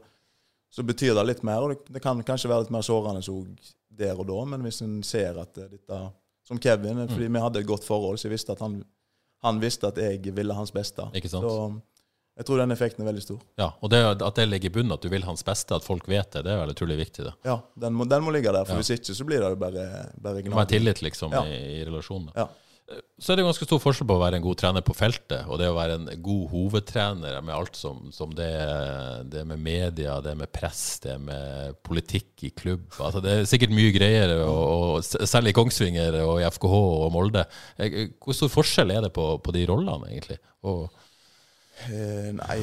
[0.73, 1.61] så betyr det litt mer.
[1.61, 4.81] Og det, det kan kanskje være litt mer sårende òg der og da, men hvis
[4.85, 6.01] en ser at eh, dette
[6.49, 8.79] Som Kevin, fordi fordi vi hadde et godt forhold, så jeg visste at han,
[9.45, 11.05] han visste at jeg ville hans beste.
[11.13, 11.45] Ikke sant?
[11.45, 11.98] Så
[12.39, 13.41] jeg tror den effekten er veldig stor.
[13.59, 16.07] Ja, og det, at det ligger i bunnen, at du vil hans beste, at folk
[16.07, 17.25] vet det, det er vel utrolig viktig.
[17.27, 17.33] da.
[17.45, 18.79] Ja, den må, den må ligge der, for Ja.
[18.79, 19.85] hvis ikke så blir det jo bare,
[20.17, 21.43] bare Det må være tillit liksom Ja.
[21.43, 22.31] i, i relasjonen.
[22.39, 22.47] Ja.
[23.21, 25.59] Så er det ganske stor forskjell på å være en god trener på feltet og
[25.61, 28.47] det å være en god hovedtrener med alt som, som det,
[29.29, 32.87] det med media, det med press, det med politikk i klubb.
[32.97, 37.11] Altså Det er sikkert mye greier, og, og selv i Kongsvinger og i FKH og
[37.13, 37.45] Molde.
[37.77, 40.39] Eh, Hvor stor forskjell er det på, på de rollene, egentlig?
[40.65, 40.87] Og,
[41.87, 42.57] Eh, nei,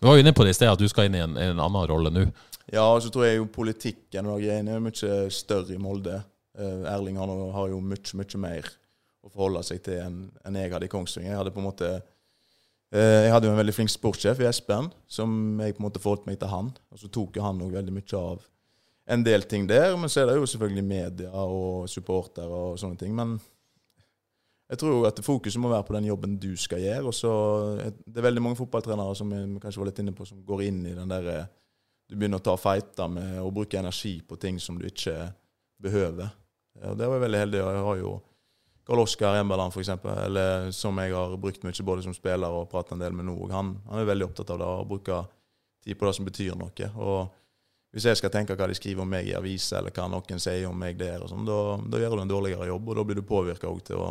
[0.00, 1.60] Du var jo inne på det i sted, at du skal inn i en, en
[1.60, 2.26] annen rolle nå.
[2.72, 6.18] ja, og så tror jeg jo politikken og greiene er mye større i Molde.
[6.58, 8.68] Eh, Erling har, har jo mye, mye mer
[9.26, 11.32] å forholde seg til enn en jeg hadde i Kongsvinger.
[11.32, 14.90] Jeg hadde på en måte eh, jeg hadde jo en veldig flink sportssjef i Espen,
[15.10, 16.70] som jeg på en måte forholdt meg til han.
[16.92, 18.44] Og så tok jo han òg veldig mye av
[19.16, 19.92] en del ting der.
[19.98, 23.12] Men så er det jo selvfølgelig media og supportere og sånne ting.
[23.18, 23.36] Men
[24.66, 27.06] jeg tror jo at fokuset må være på den jobben du skal gjøre.
[27.06, 27.32] Og så
[28.04, 30.86] Det er veldig mange fotballtrenere som vi kanskje var litt inne på, som går inn
[30.86, 31.46] i den der eh,
[32.08, 35.32] Du begynner å ta fighter med å bruke energi på ting som du ikke
[35.82, 36.30] behøver.
[36.80, 37.62] Ja, Og det var jeg veldig heldig.
[37.62, 38.12] og Jeg har jo
[38.86, 40.38] Karl Oskar Emberland, eksempel,
[40.72, 43.34] som jeg har brukt mye både som spiller og pratet en del med nå.
[43.34, 45.24] og Han, han er veldig opptatt av det, å bruke
[45.82, 46.92] tid på det som betyr noe.
[46.94, 47.34] og
[47.96, 50.66] hvis jeg skal tenke hva de skriver om meg i aviser, eller hva noen sier
[50.68, 53.16] om meg der, og sånn, da, da gjør du en dårligere jobb, og da blir
[53.16, 54.10] du påvirka til å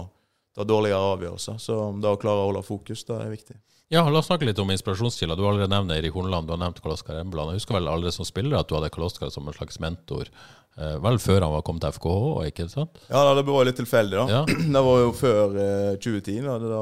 [0.56, 1.62] ta dårligere avgjørelser.
[1.62, 3.58] Så det å klare å holde fokus, det er viktig.
[3.94, 5.38] Ja, La oss snakke litt om inspirasjonskilder.
[5.38, 7.54] Du har allerede nevnt Erik Horneland, du har nevnt Karl Oskar Embland.
[7.54, 10.32] Jeg husker vel allerede som spiller at du hadde Karl Oskar som en slags mentor.
[10.76, 12.98] Eh, vel før han var kommet til FKH, ikke sant?
[13.12, 14.40] Ja, det var litt tilfeldig, da.
[14.40, 14.42] Ja.
[14.76, 16.82] Det var jo før eh, 2010, da, det da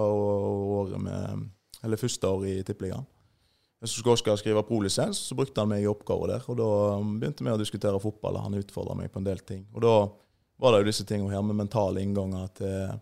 [0.80, 1.50] året med
[1.84, 3.06] Eller første år i Tippeligaen.
[3.84, 6.46] Så skulle Oskar skrive prolisens, så brukte han meg i oppgaver der.
[6.48, 6.68] Og da
[7.02, 9.66] um, begynte vi å diskutere fotball, og han utfordra meg på en del ting.
[9.76, 9.96] Og da
[10.64, 12.94] var det jo disse tingene her med mentale innganger til,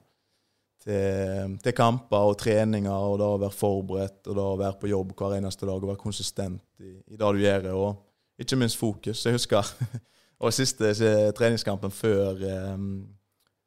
[0.83, 5.37] til, til kamper og treninger, og da være forberedt, og da være på jobb hver
[5.37, 7.69] eneste dag og være konsistent i, i det du gjør.
[7.73, 9.25] Og ikke minst fokus.
[9.25, 9.73] Jeg husker
[10.41, 12.41] og siste eh, treningskampen før
[12.73, 13.07] um,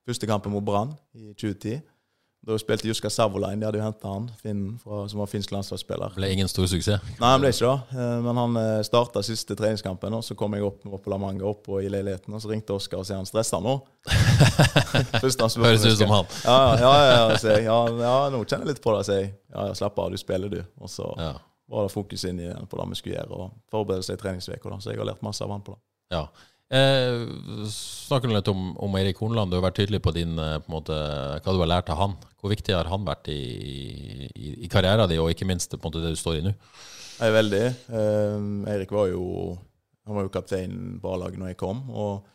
[0.06, 1.78] første kampen mot Brann i 2010.
[2.44, 3.60] Da spilte Juska Savolainen.
[3.60, 6.12] De hadde jo henta han, Finn, fra, som var finsk landslagsspiller.
[6.18, 7.00] Ble ingen stor suksess.
[7.16, 7.96] Nei, han ble ikke det.
[7.96, 11.46] Eh, Men han starta siste treningskampen, og så kom jeg opp var på La Manga
[11.48, 13.78] opp og i leiligheten, og så ringte Oskar og sa han stressa nå.
[15.22, 16.26] Høres ut som han.
[16.44, 17.64] Ja, ja, ja, jeg.
[17.64, 19.32] ja, ja, nå kjenner jeg litt på det, sier jeg.
[19.54, 20.60] Ja, ja, slapp av, du spiller, du.
[20.82, 21.32] Og så Ja.
[21.70, 24.80] var det fokus inn på det vi skulle gjøre, og forberede seg i treningsuka.
[24.80, 25.80] Så jeg har lært masse av han på det.
[26.16, 26.26] Ja.
[26.74, 27.28] Eh,
[27.70, 29.52] snakker du litt om, om Erik Hornland.
[29.52, 30.96] Du har vært tydelig på, din, eh, på måte,
[31.44, 32.16] hva du har lært av han.
[32.42, 33.38] Hvor viktig har han vært i,
[34.26, 36.54] i, i karrieren din, og ikke minst måte, det du står i nå?
[37.14, 37.62] Jeg er veldig.
[38.00, 39.22] Eh, Eirik var jo
[40.04, 42.26] jo kaptein på A-laget når jeg kom, og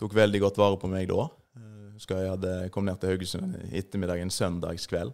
[0.00, 1.26] tok veldig godt vare på meg da.
[1.58, 5.12] Eh, husker jeg hadde, kom ned til Haugesund ettermiddagen ettermiddag en søndagskveld.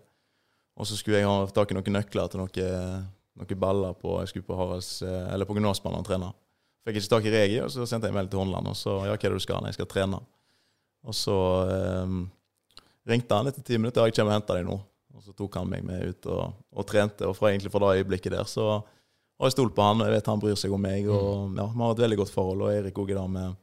[0.74, 4.44] Og så skulle jeg ha tak i noen nøkler til noen, noen baller på jeg
[4.44, 6.34] på Haralds, eller på Gymnasbanen og trene.
[6.84, 8.68] Fikk ikke tak i Regi, og så sendte jeg melding til Håndland.
[8.68, 9.62] Og så ja, hva er det du skal?
[9.64, 10.18] Nei, jeg skal trene.
[11.04, 11.36] Og så
[11.72, 12.16] eh,
[13.08, 14.02] ringte han etter ti minutter.
[14.02, 14.76] Ja, jeg kommer og henter deg nå.
[15.14, 17.24] Og så tok han meg med ut og, og trente.
[17.28, 20.16] Og fra egentlig fra det øyeblikket der så har jeg stolt på han, og jeg
[20.16, 21.08] vet han bryr seg om meg.
[21.08, 22.66] Og ja, Vi har et veldig godt forhold.
[22.66, 23.56] Og Erik òg er der med,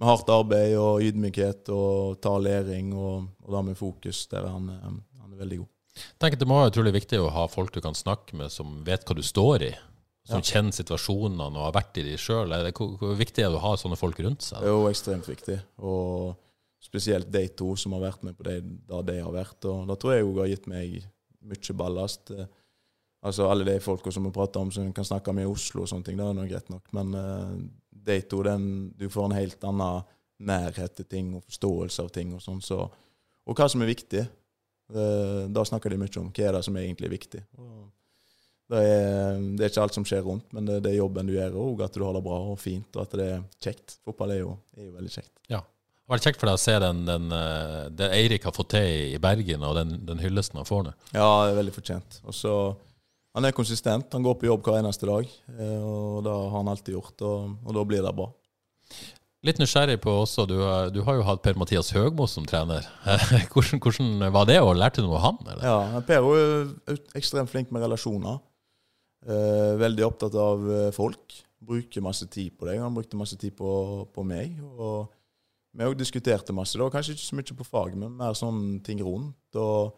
[0.00, 4.24] med hardt arbeid og ydmykhet og ta læring og, og det med fokus.
[4.32, 5.70] Der er han, eh, han er veldig god.
[5.92, 8.78] Jeg tenker Det må være utrolig viktig å ha folk du kan snakke med som
[8.86, 9.72] vet hva du står i.
[10.28, 12.52] Som kjenner situasjonene og har vært i de sjøl.
[12.70, 14.62] Hvor, hvor viktig er det å ha sånne folk rundt seg?
[14.62, 15.56] Er jo ekstremt viktig.
[15.82, 16.36] Og
[16.82, 19.58] spesielt de to som har vært med på det da de har vært.
[19.70, 21.00] Og da tror jeg òg har gitt meg
[21.42, 22.30] mye ballast.
[23.22, 25.90] Altså alle de folka som vi prater om som kan snakke med i Oslo og
[25.90, 26.88] sånne ting, det er nå greit nok.
[26.94, 27.56] Men eh,
[28.10, 28.64] de to, den,
[28.98, 30.06] du får en helt annen
[30.42, 32.62] nærhet til ting og forståelse av ting og sånn.
[32.62, 34.24] Så, og hva som er viktig.
[34.92, 37.44] Eh, da snakker de mye om hva er det som er egentlig viktig.
[37.62, 37.86] Og
[38.72, 41.34] det, er, det er ikke alt som skjer rundt, men det, det er jobben du
[41.36, 43.98] gjør, òg, at du har det bra og fint, og at det er kjekt.
[44.06, 45.32] Fotball er jo, er jo veldig kjekt.
[45.52, 45.60] Ja.
[45.62, 48.72] Det har vært kjekt for deg å se den, den, eh, det Eirik har fått
[48.74, 50.94] til i Bergen, og den, den hyllesten han får nå.
[51.14, 52.18] Ja, det er veldig fortjent.
[52.26, 52.54] Og så
[53.32, 54.12] Han er konsistent.
[54.12, 55.24] Han går på jobb hver eneste dag.
[55.56, 58.26] eh, Og det har han alltid gjort, og, og da blir det bra.
[59.42, 60.58] Litt nysgjerrig på også, du,
[60.94, 62.84] du har jo hatt Per-Mathias Høgmo som trener.
[63.54, 65.40] hvordan, hvordan var det, og lærte du noe av han?
[65.48, 65.64] Eller?
[65.66, 68.36] Ja, Per er jo ekstremt flink med relasjoner.
[69.22, 71.36] Eh, veldig opptatt av eh, folk.
[71.62, 72.80] Bruker masse tid på deg.
[72.82, 73.72] Han brukte masse tid på,
[74.14, 74.56] på meg.
[74.74, 75.06] Og
[75.72, 76.74] vi òg diskuterte masse.
[76.80, 79.38] da, Kanskje ikke så mye på fag, men mer sånn ting rundt.
[79.56, 79.94] og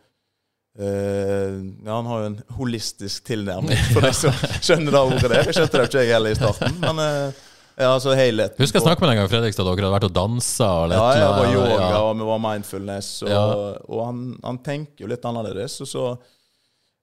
[0.78, 1.56] eh,
[1.87, 5.40] ja, Han har jo en holistisk tilnærming, for deg som skjønner det ordet der.
[5.48, 7.42] Jeg skjønte det ikke jeg heller i starten, men eh,
[7.80, 8.60] ja, altså helheten.
[8.62, 11.06] Husker jeg snakket med deg en gang Fredrikstad, dere hadde vært og dansa og Ja,
[11.18, 12.04] jeg var yoga, ja.
[12.04, 13.42] og vi var mindfulness, og, Ja.
[13.88, 15.80] og han, han tenker jo litt annerledes.
[15.82, 16.04] Og så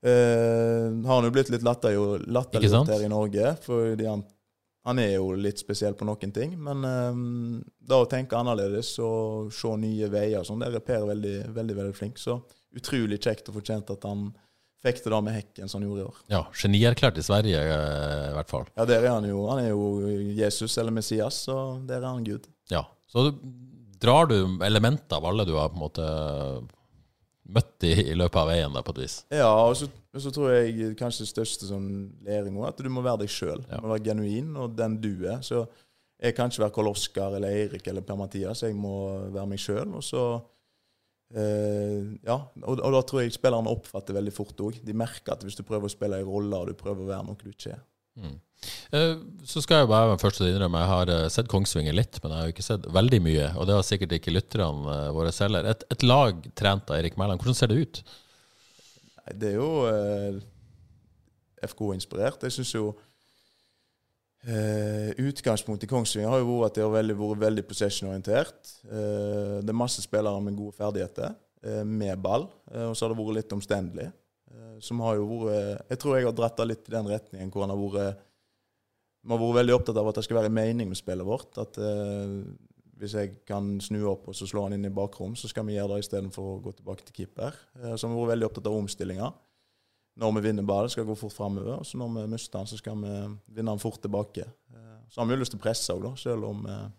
[0.04, 2.94] eh, har han jo blitt litt latterliggjort sant?
[2.94, 4.24] her i Norge, fordi han,
[4.88, 6.56] han er jo litt spesiell på noen ting.
[6.60, 11.06] Men um, da å tenke annerledes og se nye veier og sånn, der er Per
[11.10, 12.22] veldig, veldig, veldig flink.
[12.22, 12.40] Så
[12.78, 14.32] utrolig kjekt og fortjent at han
[14.82, 16.22] fikk det da med hekken som han gjorde i år.
[16.34, 18.66] Ja, Genierklært i Sverige, eh, i hvert fall.
[18.74, 19.44] Ja, der er han jo.
[19.52, 22.48] Han er jo Jesus eller Messias, så der er han Gud.
[22.72, 23.28] Ja, Så
[24.02, 26.06] drar du elementer av alle du har på en måte
[27.50, 29.16] møtt i, i løpet av veien, da, på et vis?
[29.34, 31.88] Ja, og så, og så tror jeg kanskje det største sånn
[32.26, 33.64] læring også, at du må være deg sjøl.
[33.68, 33.80] Ja.
[33.80, 35.42] Du må være genuin, og den du er.
[35.46, 35.66] Så
[36.22, 38.66] jeg kan ikke være Karl Oskar eller Eirik eller Per-Mathias.
[38.68, 38.96] Jeg må
[39.34, 39.96] være meg sjøl.
[39.98, 40.26] Og så
[41.34, 44.78] eh, Ja, og, og da tror jeg spillerne oppfatter veldig fort òg.
[44.86, 47.26] De merker at hvis du prøver å spille en rolle, og du prøver å være
[47.26, 47.82] noe du ikke er.
[48.92, 49.16] Eh,
[49.48, 52.20] Så skal jeg bare være den første til innrømme Jeg har eh, sett Kongsvinger litt,
[52.22, 53.48] men jeg har jo ikke sett veldig mye.
[53.58, 55.70] Og det har sikkert ikke lytterne eh, våre heller.
[55.72, 58.02] Et, et lag trent av Erik Mæland, hvordan ser det ut?
[59.32, 60.42] Det er jo eh,
[61.72, 62.44] FK-inspirert.
[62.46, 62.86] Jeg syns jo
[64.46, 68.76] eh, Utgangspunktet i Kongsvinger har jo vært at de har veldig, vært veldig possession-orientert.
[68.92, 71.38] Eh, det er masse spillere med gode ferdigheter,
[71.86, 72.48] med ball.
[72.74, 74.08] Og så har det vært litt omstendelig.
[74.52, 77.64] Eh, som har jo vært Jeg tror jeg har dretta litt i den retningen hvor
[77.66, 78.26] han har vært
[79.24, 81.58] Vi har vært veldig opptatt av at det skal være mening med spillet vårt.
[81.62, 82.36] At eh,
[83.02, 85.74] hvis jeg kan snu opp og så slå han inn i bakrom, så skal vi
[85.78, 87.56] gjøre det istedenfor å gå tilbake til keeper.
[87.82, 89.32] Eh, så vi har vært veldig opptatt av omstillinger.
[90.22, 91.80] Når vi vinner ballen, skal vi gå fort framover.
[91.80, 93.14] Og så når vi mister den, så skal vi
[93.56, 94.46] vinne den fort tilbake.
[94.74, 96.90] Eh, Så har vi jo lyst til å presse òg, selv om eh,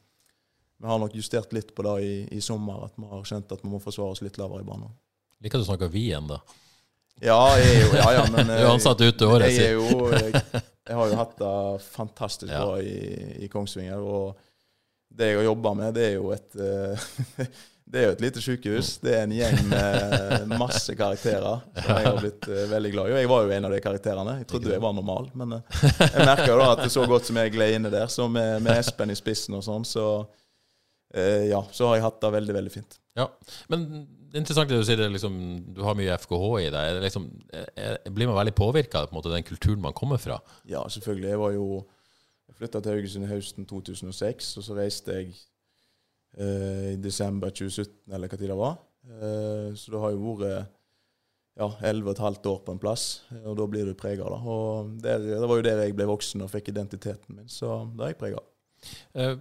[0.82, 2.86] vi har nok justert litt på det i, i sommer.
[2.88, 4.90] At vi har skjønt at vi må forsvare oss litt lavere i banen.
[5.42, 6.40] Liker du å snakke vi ennå?
[7.22, 10.08] Ja, jeg er jo, ja, ja, men Du er ansatt ute året, jeg, er jo,
[10.10, 10.32] jeg,
[10.88, 11.56] jeg har jo hatt det
[11.92, 12.64] fantastisk Ja.
[12.66, 12.96] bra i,
[13.46, 14.00] i Kongsvinger.
[14.02, 14.32] Og
[15.12, 17.52] det jeg har jobba med, det er jo et eh,
[17.92, 18.94] Det er jo et lite sykehus.
[19.02, 23.12] Det er en gjeng med masse karakterer som jeg har blitt eh, veldig glad i.
[23.12, 24.36] Og jeg var jo en av de karakterene.
[24.38, 27.28] Jeg trodde jeg var normal, men eh, jeg merka jo da at det så godt
[27.28, 30.06] som jeg gled inne der, så med, med Espen i spissen og sånn, så
[31.12, 32.96] eh, ja, så har jeg hatt det veldig, veldig fint.
[33.18, 33.28] Ja,
[33.68, 35.34] men er interessant det du sier, det er liksom,
[35.76, 36.90] du har mye FKH i deg.
[36.90, 40.38] Er Liksom, er, blir man veldig påvirka av den kulturen man kommer fra?
[40.68, 41.28] Ja, selvfølgelig.
[41.28, 41.66] Jeg var jo
[42.58, 45.32] flytta til Haugesund i høsten 2006, og så reiste jeg
[46.36, 48.78] eh, i desember 2017, eller hva tid det var.
[49.08, 50.70] Eh, så det har jo vært
[51.58, 53.06] ja, 11 15 år på en plass,
[53.44, 54.28] og da blir du prega.
[55.02, 58.20] Det var jo der jeg ble voksen og fikk identiteten min, så da er jeg
[58.22, 58.44] prega.
[59.14, 59.34] Eh,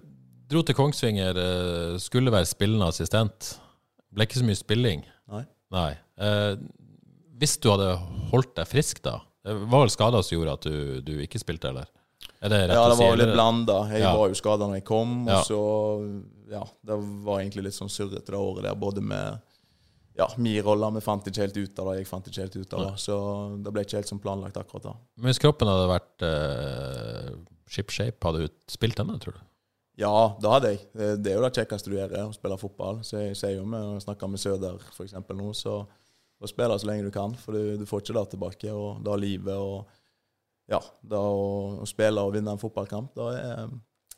[0.51, 3.53] dro til Kongsvinger, eh, skulle være spillende assistent.
[4.13, 5.03] Ble ikke så mye spilling.
[5.31, 5.43] Nei.
[5.71, 5.91] Nei.
[6.19, 6.55] Eh,
[7.41, 7.93] hvis du hadde
[8.31, 9.19] holdt deg frisk, da?
[9.43, 11.87] Det var vel skader som gjorde at du, du ikke spilte, eller?
[12.41, 13.77] Er det rett Ja, det var eller- litt blanda.
[13.89, 14.11] Jeg Ja.
[14.17, 15.41] var jo skada når jeg kom, og Ja.
[15.43, 19.39] så Ja, det var egentlig litt sånn surrete det året der, både med
[20.17, 20.91] ja, min rolle.
[20.95, 22.99] Vi fant ikke helt ut av det, jeg fant ikke helt ut av det.
[22.99, 24.93] Så det ble ikke helt som planlagt akkurat da.
[25.17, 27.35] Men hvis kroppen hadde vært eh,
[27.69, 29.39] ship shape, hadde du spilt denne, tror du?
[30.01, 30.83] Ja, det hadde jeg.
[30.93, 33.01] Det er jo det kjekkeste du gjør, å spille fotball.
[33.05, 35.13] Så jeg sier jo med å snakke med Søder f.eks.
[35.13, 35.81] nå, så
[36.41, 37.35] å spille så lenge du kan.
[37.37, 38.73] For du, du får ikke det tilbake.
[38.73, 39.85] Og det livet og
[40.71, 43.71] ja, det å, å spille og vinne en fotballkamp, det er,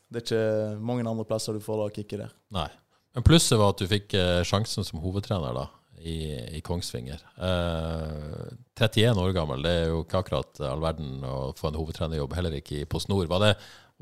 [0.06, 2.34] det er ikke mange andre plasser du får det kicket der.
[2.54, 2.68] Nei.
[3.14, 5.64] Men plusset var at du fikk eh, sjansen som hovedtrener da,
[5.98, 6.16] i,
[6.58, 7.22] i Kongsvinger.
[7.38, 12.34] Eh, 31 år gammel, det er jo ikke akkurat all verden å få en hovedtrenerjobb,
[12.38, 13.28] heller ikke i Post Nord.
[13.30, 13.52] Var det,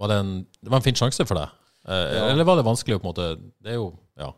[0.01, 1.62] var det, en, det var en fin sjanse for deg?
[1.89, 2.29] Eh, Ja.
[2.31, 3.27] Eller var det vanskelig å på en måte
[3.63, 4.33] Det er jo Ja.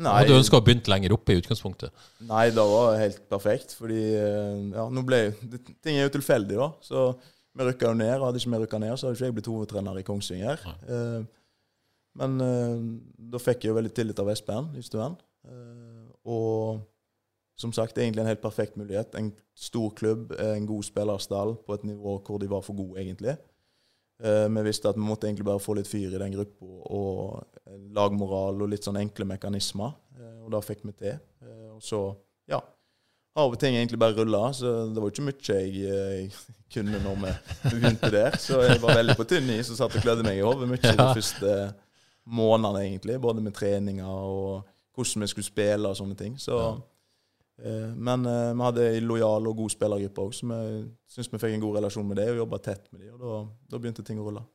[0.00, 1.90] Nei, Hadde du ønska å begynt lenger oppe i utgangspunktet?
[2.24, 3.74] nei, det var helt perfekt.
[3.76, 6.70] Fordi eh, ja, nå ble det, Ting er jo tilfeldig, da.
[6.80, 7.02] Så
[7.56, 8.14] vi rykka jo ned.
[8.20, 10.62] og Hadde ikke vi rykka ned, så hadde ikke jeg blitt hovedtrener i Kongsvinger.
[10.88, 11.24] Eh,
[12.20, 12.78] men eh,
[13.32, 15.16] da fikk jeg jo veldig tillit av Espen i stuen.
[15.44, 16.80] Eh, og
[17.60, 19.14] som sagt, egentlig en helt perfekt mulighet.
[19.20, 23.36] En stor klubb, en god spillerstall på et nivå hvor de var for gode, egentlig.
[24.22, 27.86] Eh, vi visste at vi måtte egentlig bare få litt fyr i den gruppa, og
[27.96, 29.94] lagmoral og litt sånn enkle mekanismer.
[30.18, 31.16] Eh, og det fikk vi til.
[31.44, 32.02] Eh, og så,
[32.50, 32.60] ja
[33.38, 36.40] Av og ting egentlig bare rulla, så det var ikke mye jeg, eh,
[36.74, 37.30] kunne når vi
[37.76, 38.36] begynte der.
[38.42, 40.82] Så jeg var veldig på tynn is og satt og klødde meg i hodet mye
[40.82, 41.52] de første
[42.26, 43.20] månedene, egentlig.
[43.22, 44.66] Både med treninger og
[44.98, 46.34] hvordan vi skulle spille og sånne ting.
[46.42, 46.80] Så Eh,
[47.96, 50.60] men eh, vi hadde en lojal og god spillergruppe òg, så vi
[51.10, 53.18] syns vi fikk en god relasjon med det og jobba tett med dem.
[53.18, 53.42] Og da,
[53.72, 54.46] da begynte ting å rulle.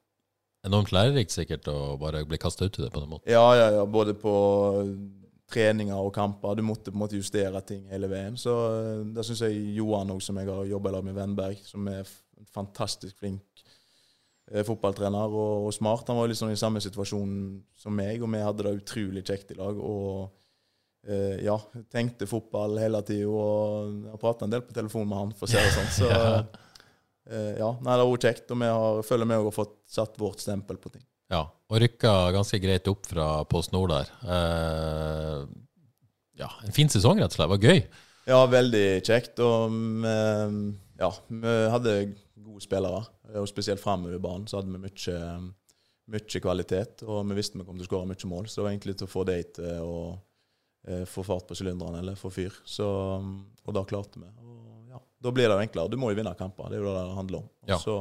[0.66, 3.30] Enormt lærerikt sikkert å bare bli kasta ut i det på den måten.
[3.30, 3.84] Ja, ja, ja.
[3.86, 4.34] Både på
[5.52, 6.56] treninger og kamper.
[6.58, 8.38] Du måtte på en måte justere ting hele veien.
[8.40, 12.02] Så eh, det syns jeg Johan òg, som jeg har jobba med Vennberg, som er
[12.02, 13.66] en fantastisk flink
[14.52, 16.10] eh, fotballtrener og, og, smart.
[16.10, 17.36] Han var sånn i samme situasjon
[17.78, 19.78] som meg, og vi hadde det utrolig kjekt i lag.
[19.78, 20.34] og eh,
[21.46, 21.56] ja,
[21.94, 23.30] tenkte fotball hele tida.
[23.30, 25.92] Og har prata en del på telefon med han, for å si det sånn.
[25.94, 26.10] Så
[27.32, 28.48] eh, ja, nei, det har vært kjekt.
[28.54, 31.06] Og vi har, føler vi har fått satt vårt stempel på ting.
[31.34, 34.12] Ja, og rykka ganske greit opp fra Post Nord der.
[34.26, 35.46] Eh,
[36.42, 37.50] ja, en fin sesong, rett og slett.
[37.50, 37.86] Det var gøy.
[38.26, 39.42] Ja, veldig kjekt.
[39.46, 40.16] Og vi,
[41.02, 41.98] ja, vi hadde
[42.36, 43.04] gode spillere.
[43.36, 45.20] Og spesielt framover banen så hadde vi mye,
[46.14, 47.04] mye kvalitet.
[47.08, 49.10] Og vi visste vi kom til å skåre mye mål, så det var egentlig til
[49.10, 50.22] å få det til å eh,
[51.10, 52.54] få fart på sylinderen eller få fyr.
[52.66, 52.86] Så,
[53.66, 54.28] og da klarte vi.
[54.44, 55.92] Og ja, da blir det jo enklere.
[55.92, 56.70] Du må jo vinne kamper.
[56.70, 57.48] Det er jo det det handler om.
[57.72, 57.80] Ja.
[57.82, 57.96] Så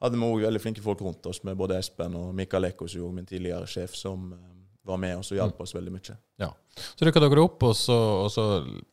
[0.00, 3.26] hadde vi òg veldig flinke folk rundt oss, med både Espen og Mikael Ekkos, min
[3.26, 4.57] tidligere sjef, som eh,
[4.88, 6.16] var med oss og hjalp oss veldig mye.
[6.40, 6.48] Ja.
[6.78, 8.44] Så rykka dere opp, og så, og så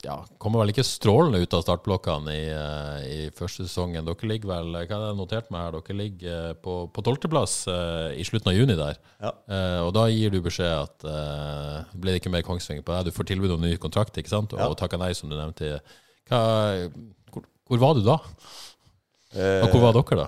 [0.04, 4.08] ja, kommer vel ikke strålende ut av startblokkene i, eh, i første sesongen.
[4.08, 8.10] Dere ligger vel hva er det notert meg her, dere ligger eh, på tolvteplass uh,
[8.18, 8.98] i slutten av juni der.
[9.22, 9.34] Ja.
[9.46, 13.10] Uh, og da gir du beskjed at uh, blir det ikke mer Kongsvinger på deg.
[13.10, 14.56] Du får tilbud om ny kontrakt, ikke sant?
[14.56, 14.72] og Ja.
[14.80, 15.78] takker nei, som du nevnte.
[16.30, 16.42] Hva,
[17.34, 18.18] hvor, hvor var du da?
[19.36, 20.28] Og hvor var dere da?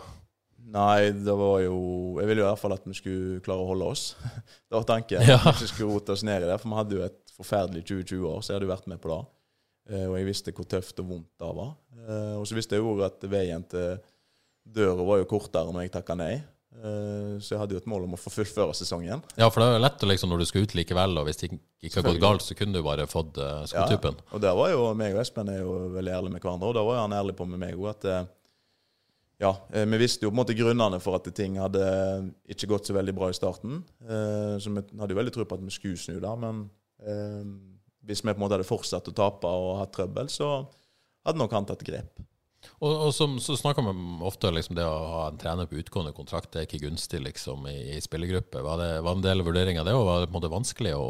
[0.67, 1.75] Nei, det var jo
[2.19, 4.09] Jeg ville i hvert fall at vi skulle klare å holde oss.
[4.67, 5.23] Det var tanken.
[5.23, 5.37] Ja.
[5.39, 6.57] At vi ikke skulle rote oss ned i det.
[6.59, 9.11] For vi hadde jo et forferdelig 2020 år, så jeg hadde jo vært med på
[9.13, 9.21] det.
[9.93, 11.71] Eh, Og jeg visste hvor tøft og vondt det var.
[12.03, 13.97] Eh, Og så visste jeg jo at veien til
[14.67, 16.33] døra var jo kortere når jeg takka nei.
[16.77, 19.23] Eh, Så jeg hadde jo et mål om å få fullføre sesongen.
[19.39, 21.51] Ja, for det er jo lett liksom, når du skal ut likevel, og hvis det
[21.53, 23.87] ikke- har gått galt, så kunne du bare fått uh, Ja,
[24.33, 26.83] Og der var jo meg og Espen er jo veldig ærlige med hverandre, og da
[26.83, 28.27] var jo han ærlig på med meg òg at
[29.41, 31.83] ja, eh, vi visste jo på en måte grunnene for at ting hadde
[32.49, 33.83] ikke gått så veldig bra i starten.
[34.01, 36.33] Eh, Så vi hadde jo veldig tro på at vi skulle snu det.
[36.41, 36.69] men
[37.05, 37.43] eh,
[38.07, 40.65] hvis vi på en måte hadde fortsatt å tape og hatt trøbbel, så
[41.27, 42.21] hadde nok han tatt grep.
[42.79, 46.13] Og, og som, så snakker man ofte liksom det å ha en trener på utgående
[46.15, 48.63] kontrakt, det er ikke gunstig liksom i, i spillergruppe.
[48.63, 50.95] Var det var en del av vurderinga det, og var det på en måte vanskelig
[50.97, 51.07] å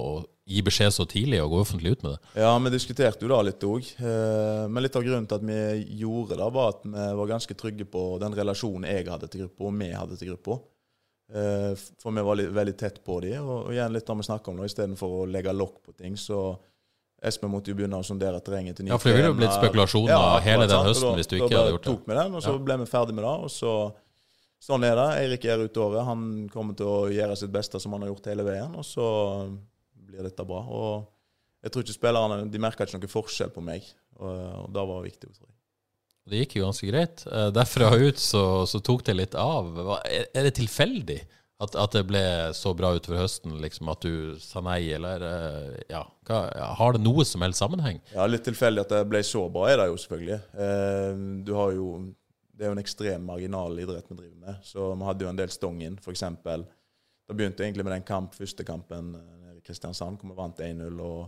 [0.48, 2.42] gi beskjed så tidlig og gå offentlig ut med det?
[2.42, 3.90] Ja, vi diskuterte jo da litt òg.
[4.72, 5.60] Men litt av grunnen til at vi
[6.00, 9.64] gjorde det, var at vi var ganske trygge på den relasjonen jeg hadde til gruppa,
[9.68, 10.60] og vi hadde til gruppa.
[11.28, 13.44] Eh, For vi var veldig tett på dem.
[13.44, 16.56] Og igjen litt det vi snakker om nå, istedenfor å legge lokk på ting, så
[17.28, 19.56] Espen måtte jo begynne å sondere terrenget til ny Ja, for det ville jo blitt
[19.58, 21.92] spekulasjoner ja, hele den høsten da- hvis du ikke hadde gjort det.
[21.92, 22.58] Da tok vi den, og så Ja.
[22.68, 23.38] ble vi ferdig med det.
[23.44, 23.94] Og så
[24.60, 25.08] Sånn er det.
[25.22, 26.04] Eirik er ute året.
[26.06, 28.74] Han kommer til å gjøre sitt beste, som han har gjort hele veien.
[28.76, 29.06] Og så
[30.08, 30.64] blir dette bra.
[30.64, 33.86] Og jeg tror ikke spillerne de merka ikke noen forskjell på meg,
[34.18, 34.34] og,
[34.66, 35.32] og det var viktig.
[35.34, 35.56] tror jeg.
[36.28, 37.24] Det gikk jo ganske greit.
[37.32, 39.70] Eh, Derfra og ut så, så tok det litt av.
[40.12, 41.22] Er det tilfeldig
[41.64, 42.22] at, at det ble
[42.54, 46.42] så bra utover høsten, liksom at du sa nei, eller eh, ja, hva,
[46.78, 48.02] Har det noe som helst sammenheng?
[48.14, 50.40] Ja, Litt tilfeldig at det ble så bra, er det jo selvfølgelig.
[50.68, 51.88] Eh, du har jo,
[52.54, 54.60] Det er jo en ekstrem marginal idrett vi driver med.
[54.68, 56.28] Så vi hadde jo en del stong inn, f.eks.
[57.28, 59.16] Da begynte jeg egentlig med den kamp, første kampen
[59.68, 61.28] Kristiansand, hvor vi vant 1-0 og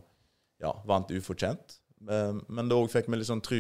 [0.63, 1.77] ja, vant ufortjent.
[2.09, 3.59] Eh, men da òg fikk vi litt sånn tru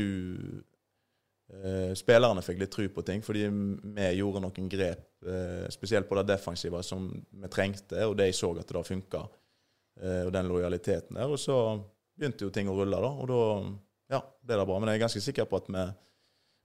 [1.53, 6.17] eh, Spillerne fikk litt tru på ting, fordi vi gjorde noen grep, eh, spesielt på
[6.19, 9.27] det defensive, som vi trengte, og de så at det funka.
[9.99, 11.27] Eh, og den lojaliteten der.
[11.27, 11.55] Og så
[12.15, 13.09] begynte jo ting å rulle, da.
[13.09, 13.41] Og da
[14.15, 14.79] ja, ble det bra.
[14.79, 15.85] Men jeg er ganske sikker på at vi,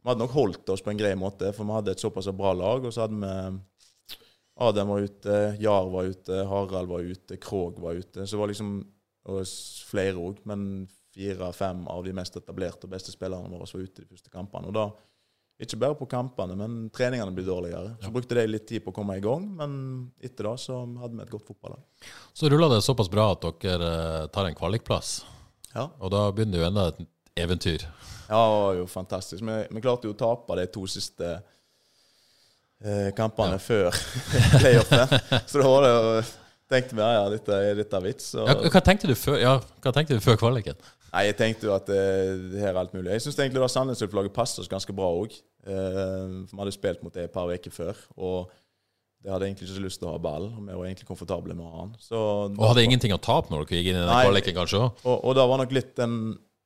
[0.02, 2.54] vi hadde nok holdt oss på en grei måte, for vi hadde et såpass bra
[2.56, 2.86] lag.
[2.86, 3.88] Og så hadde vi
[4.56, 8.22] Adam var ute, Jar var ute, Harald var ute, Krog var ute.
[8.26, 8.74] Så det var liksom
[9.24, 9.40] og
[9.88, 14.08] flere òg, men fire-fem av de mest etablerte og beste spillerne våre var ute de
[14.10, 14.68] første kampene.
[14.68, 14.82] Og da,
[15.64, 17.94] ikke bare på kampene, men treningene ble dårligere.
[18.04, 19.76] Så brukte de litt tid på å komme i gang, men
[20.20, 21.80] etter det så hadde vi et godt fotballag.
[22.36, 25.22] Så rulla det såpass bra at dere eh, tar en kvalikplass,
[25.74, 25.88] Ja.
[25.98, 27.00] og da begynner jo enda et
[27.40, 27.86] eventyr.
[28.28, 29.40] Ja, det var jo fantastisk.
[29.42, 31.53] Vi, vi klarte jo å tape de to siste eh,
[33.16, 33.62] kampene Ja.
[33.62, 34.00] før
[34.60, 35.14] playoffet.
[35.48, 36.02] Så da var det jo
[36.74, 38.30] tenkte vi ja, ja, dette er dette vits.
[38.40, 39.54] Og, Ja, hva tenkte du før, ja,
[40.24, 40.78] før kvaliken?
[41.14, 43.12] Nei, jeg tenkte jo at eh, det her er alt mulig.
[43.14, 45.36] Jeg syns egentlig da Sandnes-Ulf-laget passer oss ganske bra òg.
[45.62, 48.00] Eh, for vi hadde spilt mot det et par uker før.
[48.18, 48.48] Og
[49.22, 50.48] de hadde egentlig ikke så lyst til å ha ball.
[50.50, 51.94] Og vi var egentlig komfortable med å ha den.
[52.02, 52.18] Så,
[52.50, 54.82] Og hadde ingenting å tape når dere gikk inn i den kvaliken, kanskje?
[55.04, 56.16] Og, og da var nok litt den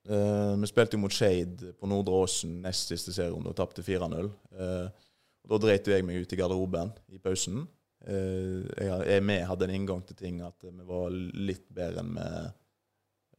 [0.09, 4.32] eh, Vi spilte jo mot Shade på Nordre Åsen nest siste serierunde og tapte 4-0.
[4.57, 5.07] Eh, og
[5.49, 7.62] Da dreit jo jeg meg ut i garderoben i pausen.
[8.07, 8.68] Eh,
[9.09, 12.28] jeg, med hadde en inngang til ting at vi var litt bedre enn vi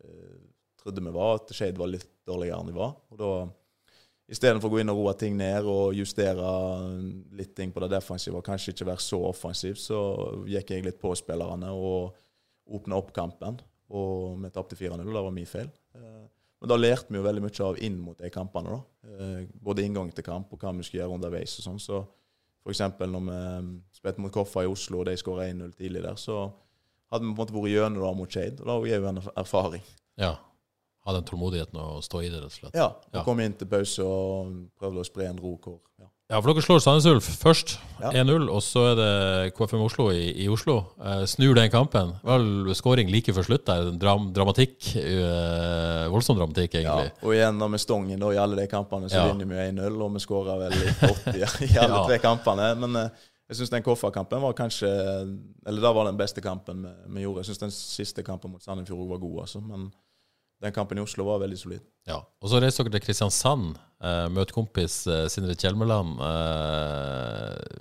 [0.03, 0.39] eh,
[0.79, 2.95] trodde vi var, at Skeid var litt dårligere enn de var.
[3.11, 3.31] Og da,
[4.31, 6.49] istedenfor å gå inn og roe ting ned og justere
[7.37, 9.99] litt ting på det defensive, og kanskje ikke være så offensiv, så
[10.49, 12.15] gikk jeg litt på spillerne og
[12.79, 13.59] åpna opp kampen.
[13.89, 15.71] Og vi tapte 4-0, og det var min feil.
[16.59, 18.69] Eh, men da lærte vi jo veldig mye av inn mot de kampene.
[18.69, 19.09] da.
[19.09, 21.59] Eh, både inngang til kamp og hva vi skulle gjøre underveis.
[21.59, 21.79] og sånn.
[21.79, 22.05] Så
[22.65, 22.79] F.eks.
[22.99, 26.51] når vi spilte mot Koffa i Oslo, og de skåra 1-0 tidlig der, så
[27.09, 28.59] hadde vi på en måte vært gjennom mot Skeid.
[28.59, 29.83] Da gir vi en erfaring.
[30.19, 30.35] Ja.
[31.07, 32.75] Ha den tålmodigheten å stå i det, rett og slett.
[32.75, 32.89] Ja.
[32.91, 33.23] og ja.
[33.23, 36.09] Komme inn til pause og prøvde å spre en ro hvor ja.
[36.29, 38.11] Ja, for dere slår Sandnes Ulf først, ja.
[38.21, 40.75] 1-0, og så er det KFM Oslo i, i Oslo.
[41.01, 42.11] Eh, snur den kampen.
[42.21, 43.89] Vel skåring like før slutt der.
[43.97, 44.91] Dram, dramatikk.
[44.93, 47.09] Uh, voldsom dramatikk, egentlig.
[47.09, 49.31] Ja, og igjen da med Stongen da, i alle de kampene, så ja.
[49.31, 51.33] vinner vi 1-0, og vi skårer vel i 80
[51.65, 52.05] i alle ja.
[52.11, 52.69] tre kampene.
[52.83, 54.89] Men eh, jeg syns den Koffa-kampen var kanskje
[55.65, 57.41] Eller da var den beste kampen vi, vi gjorde.
[57.41, 59.65] Jeg syns den siste kampen mot Sandefjord var god, altså.
[59.65, 59.89] Men
[60.59, 61.83] den kampen i Oslo var veldig solid.
[62.09, 63.77] Ja, Og så reiser dere til Kristiansand.
[64.03, 66.17] Eh, møter kompis eh, Sindre Kjelmeland.
[66.25, 67.79] Eh,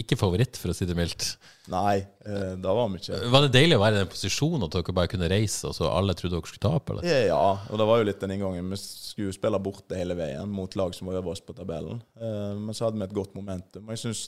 [0.00, 1.26] ikke favoritt, for å si det mildt.
[1.68, 4.72] Nei, eh, da var vi ikke Var det deilig å være i den posisjonen at
[4.76, 6.94] dere bare kunne reise, og så alle trodde dere skulle tape?
[6.94, 7.08] eller?
[7.28, 8.70] Ja, og det var jo litt den inngangen.
[8.72, 12.00] Vi skulle spille borte hele veien mot lag som var over oss på tabellen.
[12.16, 13.84] Eh, men så hadde vi et godt momentum.
[13.88, 14.22] Og jeg synes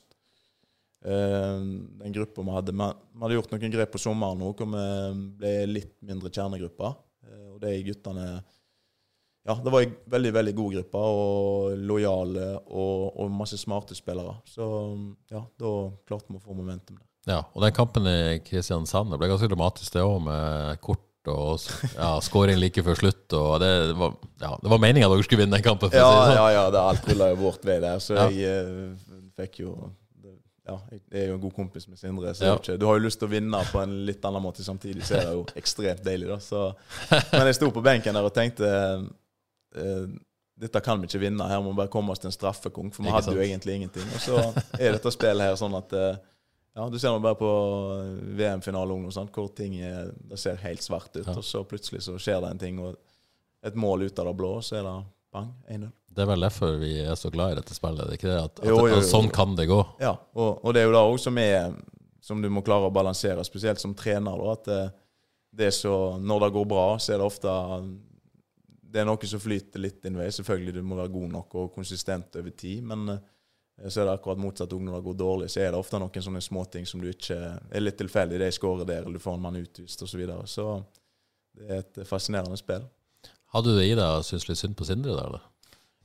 [1.08, 1.64] eh,
[2.04, 4.84] den gruppa vi hadde Vi hadde gjort noen grep på sommeren nå, hvor vi
[5.40, 6.32] ble litt mindre
[7.22, 8.42] kjernegrupper de guttene
[9.44, 14.36] Ja, det var ei veldig, veldig god gruppe, og lojale og, og, masse smarte spillere.
[14.46, 14.62] Så
[15.32, 15.72] ja, da
[16.06, 17.08] klarte vi å få momentum der.
[17.26, 21.58] Ja, og den kampen i Kristiansand det ble ganske dramatisk, det òg, med kort og
[21.94, 23.26] ja, skåring like før slutt.
[23.34, 25.90] og Det var, ja, det var meninga dere skulle vinne den kampen.
[25.90, 26.38] For ja, si sånn.
[26.38, 28.28] ja, ja, det alt rulla jo vårt vei der, så ja.
[28.30, 29.74] jeg eh, fikk jo
[30.68, 32.34] ja, jeg er jo en god kompis med Sindre.
[32.38, 32.56] Så ja.
[32.58, 35.18] ikke, du har jo lyst til å vinne på en litt annen måte samtidig, så
[35.18, 36.28] er det jo ekstremt deilig.
[36.30, 36.38] da.
[36.42, 36.68] Så,
[37.32, 40.04] men jeg sto på benken der og tenkte eh,
[40.62, 43.06] dette kan vi ikke vinne, her må vi bare komme oss til en straffekonk, for
[43.06, 44.06] vi hadde jo egentlig ingenting.
[44.14, 44.42] Og så
[44.78, 46.20] er dette spillet her sånn at eh,
[46.72, 47.48] ja, Du ser nå bare på
[48.38, 48.94] VM-finale
[49.34, 51.34] hvor ting er, det ser helt svart ut, ja.
[51.34, 52.94] og så plutselig så skjer det en ting, og
[53.66, 54.94] et mål ut av det blå, så er det
[55.32, 55.90] bang, 1-0.
[56.12, 58.04] Det er vel derfor vi er så glad i dette spillet?
[58.04, 58.40] det er ikke det?
[58.42, 59.04] At, at, jo, jo, jo.
[59.08, 59.80] Sånn kan det gå?
[60.02, 61.40] Ja, og, og det er jo da òg som,
[62.20, 64.42] som du må klare å balansere, spesielt som trener.
[64.42, 64.80] Da, at det,
[65.52, 67.56] det er så, Når det går bra, så er det ofte
[68.92, 70.30] Det er noe som flyter litt din vei.
[70.32, 73.22] Selvfølgelig du må være god nok og konsistent over tid, men eh,
[73.88, 75.52] så er det akkurat motsatt òg når det går dårlig.
[75.52, 78.40] Så er det ofte noen sånne småting som du ikke er litt tilfeldig.
[78.40, 80.12] De skårer der, eller du får en mann utvist osv.
[80.12, 80.44] Så, videre.
[80.44, 80.66] så
[81.56, 82.84] det er et fascinerende spill.
[83.52, 85.48] Hadde du det i deg og syntes litt synd på Sindre der, eller?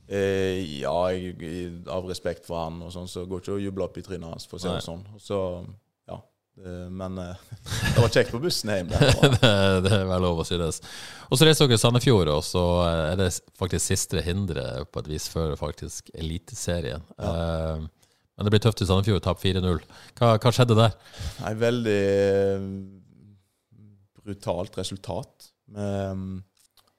[0.08, 3.98] Eh, ja, jeg, av respekt for han og sånn, så går ikke å juble opp
[4.00, 5.02] i trynet hans, for å si det sånn.
[5.20, 5.40] Så,
[6.08, 6.16] ja.
[6.88, 7.42] Men eh,
[7.94, 8.88] det var kjekt på bussen hjem.
[8.92, 9.12] det,
[9.84, 10.80] det er vel lov å synes.
[11.28, 13.30] Og så reiser dere Sandefjord, og så er det
[13.60, 17.04] faktisk siste hinderet på et vis før faktisk Eliteserien.
[17.20, 17.32] Ja.
[17.32, 17.86] Eh,
[18.38, 19.80] men det blir tøft i Sandefjord, tap 4-0.
[20.14, 20.92] Hva, hva, skjedde der?
[21.42, 22.66] Nei, veldig eh,
[24.22, 25.50] brutalt resultat.
[25.74, 26.38] Men,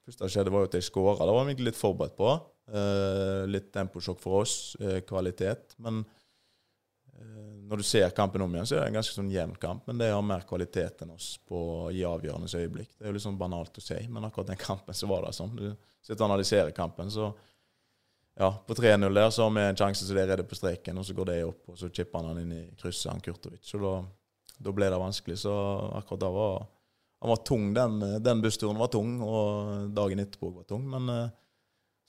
[0.09, 1.25] første som skjedde, var jo at jeg skåra.
[1.25, 2.31] Det var vi litt forberedt på.
[2.69, 5.75] Uh, litt temposjokk for oss, uh, kvalitet.
[5.81, 9.55] Men uh, når du ser kampen om igjen, så er det en ganske sånn jevn
[9.61, 9.85] kamp.
[9.89, 12.95] Men det har mer kvalitet enn oss på å gi avgjørende øyeblikk.
[12.97, 15.35] Det er jo litt sånn banalt å si, men akkurat den kampen så var det
[15.37, 15.55] sånn.
[15.57, 15.69] Du
[16.01, 17.31] sitter og analyserer kampen, så
[18.39, 20.97] ja, på 3-0 der så har vi en sjanse så de er redde på streken,
[21.01, 23.65] og så går det opp, og så chipper han inn i krysset, han Kurtovic.
[23.67, 23.97] Så da,
[24.55, 25.41] da, ble det vanskelig.
[25.41, 25.55] Så
[25.97, 26.61] akkurat da var
[27.19, 30.85] han var tung, den, den bussturen var tung, og dagen etterpå var tung.
[30.87, 31.09] Men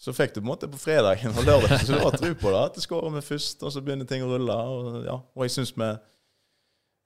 [0.00, 2.52] så fikk du på en måte på fredagen og lørdagen, så du har tro på
[2.54, 2.60] det.
[2.60, 4.54] At det skårer vi først, og så begynner ting å rulle.
[4.54, 5.90] Og, ja, og jeg syns vi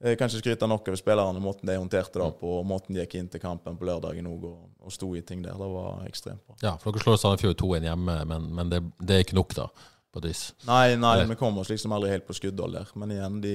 [0.04, 3.00] jeg kan ikke skryte nok over spillerne, måten de håndterte det på, og måten de
[3.00, 5.56] gikk inn til kampen på lørdagen òg og, og sto i ting der.
[5.56, 6.56] Det var ekstremt bra.
[6.60, 9.68] Ja, for dere slår Sandefjord 2-1 hjemme, men, men det, det, er ikke nok, da?
[10.14, 10.42] på et vis?
[10.68, 12.90] Nei, nei vi kom oss liksom aldri helt på skuddhold der.
[13.00, 13.54] Men igjen, de,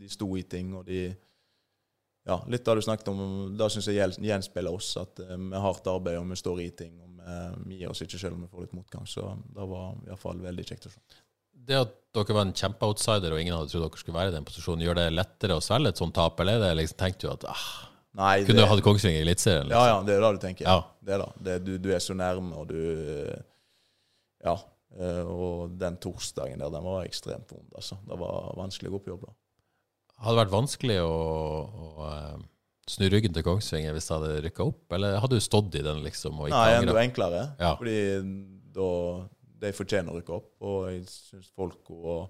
[0.00, 1.08] de sto i ting, og de
[2.28, 3.20] Ja, litt av det du snakket om,
[3.56, 6.98] da syns jeg gjenspeiler oss, at vi har hardt arbeid, og vi står i ting.
[7.00, 9.06] og Eh, vi gir oss ikke selv om vi får litt motgang.
[9.08, 9.24] Så
[9.54, 11.02] det var i hvert fall veldig kjekt å se.
[11.68, 14.46] Det at dere var en kjempeoutsider og ingen hadde trodd dere skulle være i den
[14.48, 17.32] posisjonen, gjør det lettere å svelge et sånt tap, eller er det liksom, tenkte du
[17.34, 17.66] at ah,
[18.18, 19.68] Nei, kunne du hatt Kongsvinger i Eliteserien?
[19.68, 19.76] Liksom?
[19.76, 20.64] Ja, ja, det er det du tenker.
[20.64, 20.78] Ja.
[21.04, 21.28] Det er da.
[21.44, 22.80] det du, du, er så nærme, og du
[24.46, 24.56] Ja.
[24.98, 27.68] Eh, og den torsdagen der, den var ekstremt vond.
[27.76, 28.00] Altså.
[28.08, 29.34] Det var vanskelig å gå på jobb da.
[30.18, 31.16] Hadde det vært vanskelig å,
[31.68, 32.38] å eh,
[32.90, 36.02] snu ryggen til Kongsvinger hvis det hadde rykka opp, eller hadde du stått i den,
[36.06, 36.40] liksom?
[36.50, 37.44] Nei, enda enklere.
[37.60, 37.74] Ja.
[37.78, 38.00] Fordi
[38.74, 38.90] da
[39.58, 42.28] de fortjener å rykke opp, og jeg syns folk og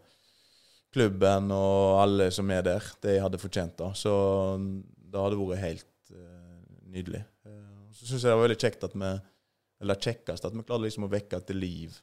[0.95, 3.91] klubben og alle som er der, de hadde fortjent det.
[4.01, 4.13] Så
[4.59, 7.21] det hadde vært helt uh, nydelig.
[7.45, 9.11] Uh, så syns jeg det var veldig kjekt at vi
[9.79, 11.99] eller kjekkest at vi klarte liksom å vekke til liv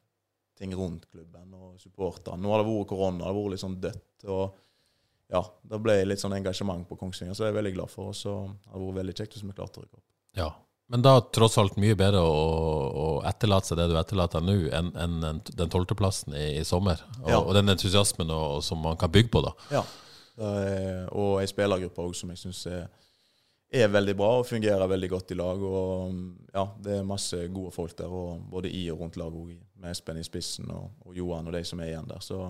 [0.55, 2.39] ting rundt klubben og supporterne.
[2.39, 4.27] Nå har det vært korona, det har vært litt sånn dødt.
[4.31, 4.61] og
[5.31, 8.11] ja, det ble litt sånn engasjement på Kongsvinger, så jeg er jeg veldig glad for.
[8.13, 10.07] Og så har det vært veldig kjekt hvis vi klarte å rykke opp.
[10.37, 10.49] Ja,
[10.87, 12.41] men da tross alt mye bedre å,
[12.93, 17.01] å etterlate seg det du etterlater nå, enn en, den tolvteplassen i, i, sommer.
[17.23, 17.39] Og, ja.
[17.39, 19.55] og den entusiasmen og, som man kan bygge på, da.
[19.73, 19.81] Ja,
[20.45, 22.85] er, og ei spillergruppe òg som jeg syns er,
[23.71, 25.65] er, veldig bra og fungerer veldig godt i lag.
[25.65, 28.13] Og ja, det er masse gode folk der,
[28.51, 31.81] både i og rundt laget med Espen i spissen og, og Johan og de som
[31.81, 32.21] er igjen der.
[32.21, 32.43] Så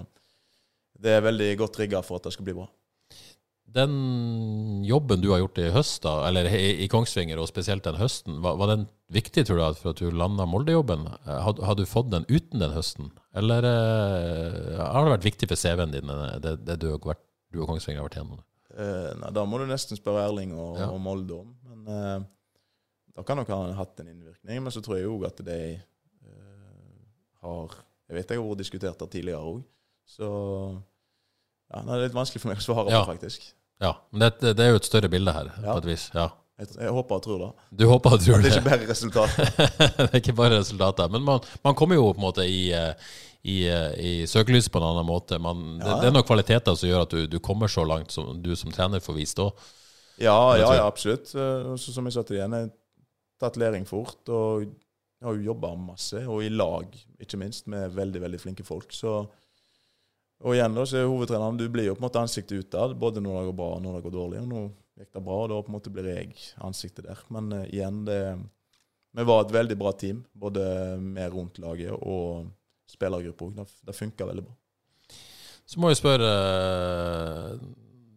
[1.01, 2.67] det er veldig godt rigga for at det skal bli bra.
[3.75, 3.95] Den
[4.87, 8.55] jobben du har gjort i høst, da, eller i, Kongsvinger, og spesielt den høsten, var,
[8.61, 11.03] var den viktig tror du, for at du landa Molde-jobben?
[11.25, 13.09] Hadde had du fått den uten den høsten?
[13.35, 16.13] Eller uh, har det vært viktig for CV-en din,
[16.45, 18.39] det, det du, vært, du, og Kongsvinger har vært gjennom?
[18.71, 20.87] Uh, nei, Da må du nesten spørre Erling og, ja.
[20.93, 21.51] og Molde om.
[21.67, 22.71] Men uh,
[23.17, 24.63] da kan nok ha hatt en innvirkning.
[24.63, 25.59] Men så tror jeg òg at de
[27.43, 27.75] har
[28.07, 29.63] Jeg vet jeg har vært diskutert der tidligere òg.
[30.06, 30.30] Så
[31.74, 33.47] ja, det er litt vanskelig for meg å svare på, faktisk.
[33.84, 35.72] Ja, men det, det, er jo et større bilde her, ja.
[35.74, 36.10] på et vis.
[36.16, 36.32] ja.
[36.56, 37.47] Jeg, jeg, håper og tror det.
[37.76, 38.47] Du håper og tror det.
[38.53, 39.49] Det er ikke bare resultater.
[39.97, 41.10] det er ikke bare resultater.
[41.12, 43.10] Men man, man, kommer jo på en måte i, eh,
[43.43, 45.36] i, eh, i søkelyset på en annen måte.
[45.36, 45.84] Man, ja.
[45.84, 48.53] det, det, er noen kvaliteter som gjør at du, du, kommer så langt som du
[48.56, 49.68] som trener får vist òg.
[50.16, 51.34] Ja, ja, ja, absolutt.
[51.36, 54.22] Eh, så, som jeg sa til igjen, jeg har tatt læring fort.
[54.32, 56.88] Og jeg har jo jobba masse, og i lag,
[57.20, 58.95] ikke minst, med veldig, veldig flinke folk.
[58.95, 59.26] Så
[60.43, 63.23] og igjen da, så er hovedtreneren Du blir jo på en måte ansiktet utad, både
[63.23, 64.41] når det går bra og når det går dårlig.
[64.41, 64.65] og Nå
[64.99, 67.23] gikk det bra, og da på en måte blir jeg ansiktet der.
[67.33, 68.19] Men uh, igjen, det,
[69.15, 70.65] vi var et veldig bra team, både
[70.99, 72.51] med rundt laget og
[72.91, 73.57] spillergruppa òg.
[73.61, 74.55] Det, det funka veldig bra.
[75.65, 76.29] Så må jeg spørre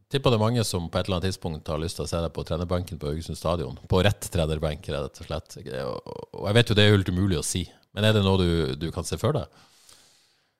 [0.09, 2.21] Tipper det er mange som på et eller annet tidspunkt har lyst til å se
[2.25, 3.77] deg på trenerbenken på Haugesund stadion.
[3.93, 5.59] På rett trenerbenk, rett og slett.
[5.61, 8.49] Og jeg vet jo det er helt umulig å si, men er det noe du,
[8.81, 9.61] du kan se for deg?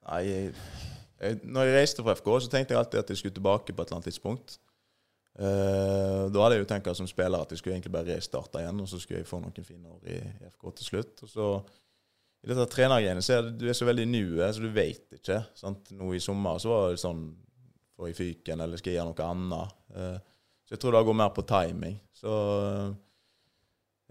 [0.05, 0.53] Nei, jeg
[1.19, 3.89] når jeg reiste fra FK, så tenkte jeg alltid at jeg skulle tilbake på et
[3.89, 4.59] eller annet tidspunkt.
[5.39, 8.79] Uh, da hadde jeg jo tenkt som spiller at jeg skulle egentlig bare restarte igjen,
[8.83, 10.17] og så skulle jeg få noen fine år i
[10.49, 11.23] FK til slutt.
[11.23, 11.49] Og så
[12.43, 15.41] I dette trenergenet så er du er så veldig nuet, så du vet ikke.
[15.59, 15.93] Sant?
[15.95, 17.29] Nå i sommer så var det sånn
[17.99, 19.79] Får jeg fyken, eller skal jeg gjøre noe annet?
[19.91, 20.19] Uh,
[20.63, 21.97] så jeg tror det går mer på timing.
[22.15, 22.35] Så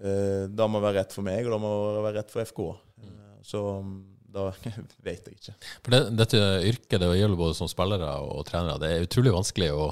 [0.04, 1.70] uh, det må være rett for meg, og det må
[2.04, 2.60] være rett for FK.
[3.48, 3.62] så
[4.28, 4.48] da
[5.06, 5.54] vet jeg ikke.
[5.84, 8.80] For det, Dette yrket det gjelder både som spillere og, trenere.
[8.82, 9.88] Det er utrolig vanskelig å,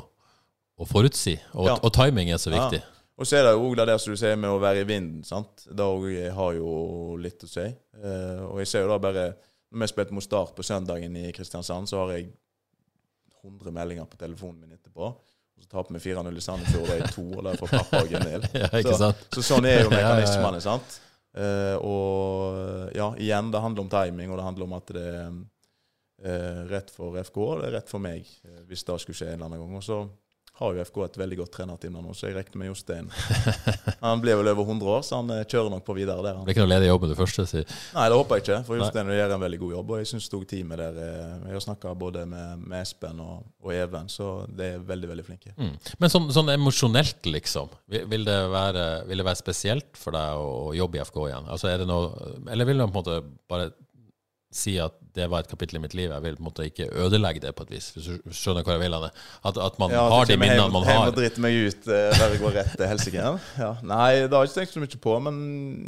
[0.77, 1.79] å forutsi, og, ja.
[1.81, 2.83] og, timing er så viktig.
[2.83, 2.93] Ja.
[3.17, 5.23] Og så er det jo det der som du sier med å være i vinden.
[5.25, 5.65] sant?
[5.65, 5.85] Det
[6.37, 7.65] har jo litt å si.
[7.65, 9.31] Eh, og jeg ser jo da bare
[9.73, 12.29] Når vi spilte mot Start på søndagen i Kristiansand, så har jeg
[13.41, 15.09] 100 meldinger på telefonen min etterpå.
[15.57, 17.81] Og så taper vi 4-0 i Sandefjord, og det er to, og det er fra
[17.81, 18.47] pappa og Gunhild.
[18.63, 20.61] ja, så, så, sånn er jo mekanismene.
[20.61, 21.01] sant?
[21.37, 25.35] Uh, og ja, igjen, det handler om timing, og det handler om at det er
[25.37, 29.35] uh, rett for FK, og det er rett for meg, uh, hvis det skulle skje
[29.35, 29.77] en eller annen gang.
[29.77, 29.99] Og så
[30.59, 33.11] har jo FK et veldig godt trenerteam nå, så jeg regner med Jostein.
[34.05, 36.39] Han blir vel over 100 år, så han kjører nok på videre der.
[36.39, 36.47] Han.
[36.47, 37.45] Det er ikke noe ledig jobb med det første?
[37.51, 37.63] Si.
[37.97, 39.93] Nei, det håper jeg ikke, for Jostein gjør en veldig god jobb.
[39.93, 44.09] Og jeg syns teamet der Jeg har snakka både med, med, Espen og, og, Even,
[44.13, 45.53] så de er veldig, veldig flinke.
[45.57, 45.75] Mm.
[46.01, 47.73] Men sånn, sånn, emosjonelt, liksom.
[47.93, 51.51] Vil det, være, vil det, være, spesielt for deg å jobbe i FK igjen?
[51.53, 53.73] Altså, er det noe, eller vil du på en måte bare
[54.59, 56.11] si at det var et kapittel i mitt liv.
[56.13, 57.89] Jeg vil på en måte ikke ødelegge det på et vis.
[57.95, 58.97] Hvis du skjønner hva jeg vil?
[58.99, 59.11] Anne.
[59.49, 60.99] At, at man ja, har de minnene man har.
[60.99, 63.29] Hjem og drite meg ut uh, der jeg går rett til helsike.
[63.57, 63.71] Ja.
[63.87, 65.15] Nei, det har jeg ikke tenkt så mye på.
[65.29, 65.39] Men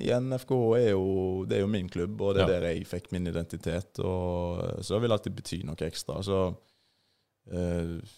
[0.00, 1.04] igjen, FKH er jo,
[1.48, 2.54] det er jo min klubb, og det er ja.
[2.54, 4.00] der jeg fikk min identitet.
[4.00, 6.22] Og, så det vil alltid bety noe ekstra.
[6.24, 8.16] Så uh,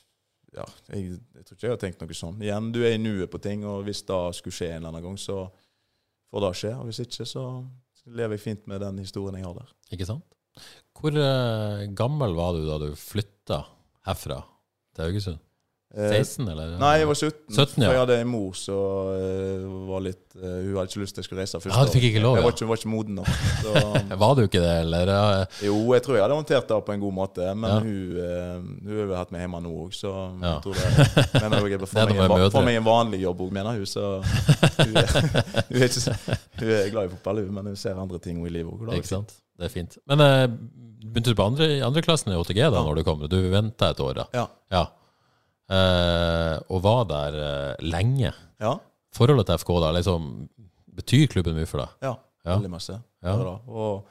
[0.54, 2.40] ja, jeg, jeg, tror ikke jeg har tenkt noe sånn.
[2.42, 5.10] Igjen, du er i nuet på ting, og hvis det skulle skje en eller annen
[5.10, 5.44] gang, så
[6.30, 6.74] får det skje.
[6.78, 7.46] Og hvis ikke, så
[8.10, 9.72] lever jeg fint med den historien jeg har der.
[9.94, 10.26] Ikke sant?
[11.00, 13.62] Hvor uh, gammel var du da du flytta
[14.08, 14.42] herfra
[14.96, 15.40] til Haugesund?
[15.90, 16.74] 16, eh, eller?
[16.78, 17.38] Nei, jeg var 17.
[17.50, 17.88] 17 ja.
[17.88, 21.18] For jeg hadde en mor som uh, var litt uh, Hun hadde ikke lyst til
[21.18, 22.44] at jeg skulle reise første ja, du fikk ikke lov, ja.
[22.44, 23.30] Jeg var ikke, var ikke moden nok.
[23.64, 23.72] Så,
[24.22, 25.10] var du ikke det, eller?
[25.66, 27.48] Jo, jeg tror jeg hadde håndtert det på en god måte.
[27.58, 27.80] Men ja.
[27.82, 30.52] hun, uh, hun har hatt meg hjemme nå òg, så ja.
[30.52, 33.90] jeg tror det mener jeg får, meg en, meg en vanlig jobb òg, mener hun.
[33.90, 35.10] Så hun er,
[35.72, 36.18] hun, er ikke,
[36.60, 38.94] hun er glad i fotball, men hun ser andre ting i livet òg.
[39.00, 39.34] Ikke sant.
[39.58, 39.98] Det er fint.
[40.08, 40.46] Men uh,
[41.00, 42.84] begynte du på andre, klassen i OTG da ja.
[42.84, 43.22] når du kom?
[43.30, 44.26] Du venta et år, da?
[44.36, 44.46] Ja.
[44.74, 44.84] ja.
[45.70, 48.32] Eh, og var der eh, lenge.
[48.60, 48.74] Ja.
[49.14, 50.30] Forholdet til FK, da, liksom,
[51.00, 51.94] betyr klubben mye for deg?
[52.08, 52.56] Ja, ja.
[52.56, 52.98] veldig masse.
[53.24, 53.36] Ja.
[53.70, 54.08] Og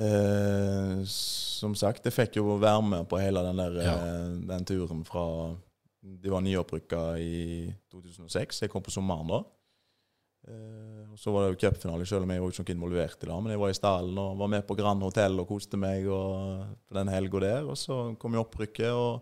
[0.00, 3.96] eh, som sagt, jeg fikk jo være med på hele den, der, ja.
[4.52, 5.24] den turen fra
[6.00, 8.62] De var nyopprykka i 2006.
[8.64, 9.42] Jeg kom på sommeren da.
[10.48, 13.34] Eh, og Så var det jo cupfinale, selv om jeg var ikke involvert i det.
[13.42, 16.64] Men jeg var i stallen og var med på Grand Hotell og koste meg og,
[16.94, 17.68] den helga der.
[17.68, 19.20] Og så kom jo opprykket og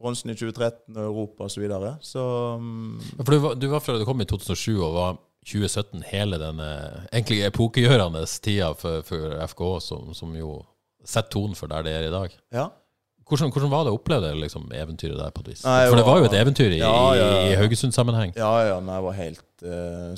[0.00, 1.54] bronsen i 2013 og Europa osv.
[1.54, 1.92] Så, videre.
[2.00, 2.24] så
[2.56, 6.38] um, For du var, du var fra du kom i 2007 og var 2017 hele
[6.40, 6.68] denne
[7.12, 10.58] egentlig epokegjørende tida for, for FK, som, som jo
[11.04, 12.36] setter tonen for der det er i dag.
[12.52, 12.68] ja.
[13.30, 15.30] Hvordan, hvordan var det å oppleve liksom, eventyret der?
[15.30, 15.60] på et vis?
[15.62, 17.42] Nei, For det var- jo et eventyr i, Ja, ja, ja.
[17.46, 18.32] i Haugesund-sammenheng.
[18.34, 19.44] Ja, ja, nei, det var helt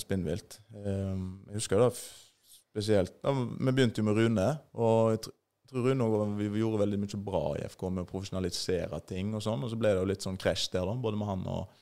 [0.01, 0.61] spinnvilt.
[0.73, 4.49] Um, jeg husker da spesielt da, Vi begynte jo med Rune,
[4.81, 9.01] og jeg tror Rune og vi, gjorde veldig mye bra i FK med å profesjonalisere
[9.09, 11.31] ting og sånn, og så ble det jo litt sånn krasj der, da, både med
[11.31, 11.81] han og,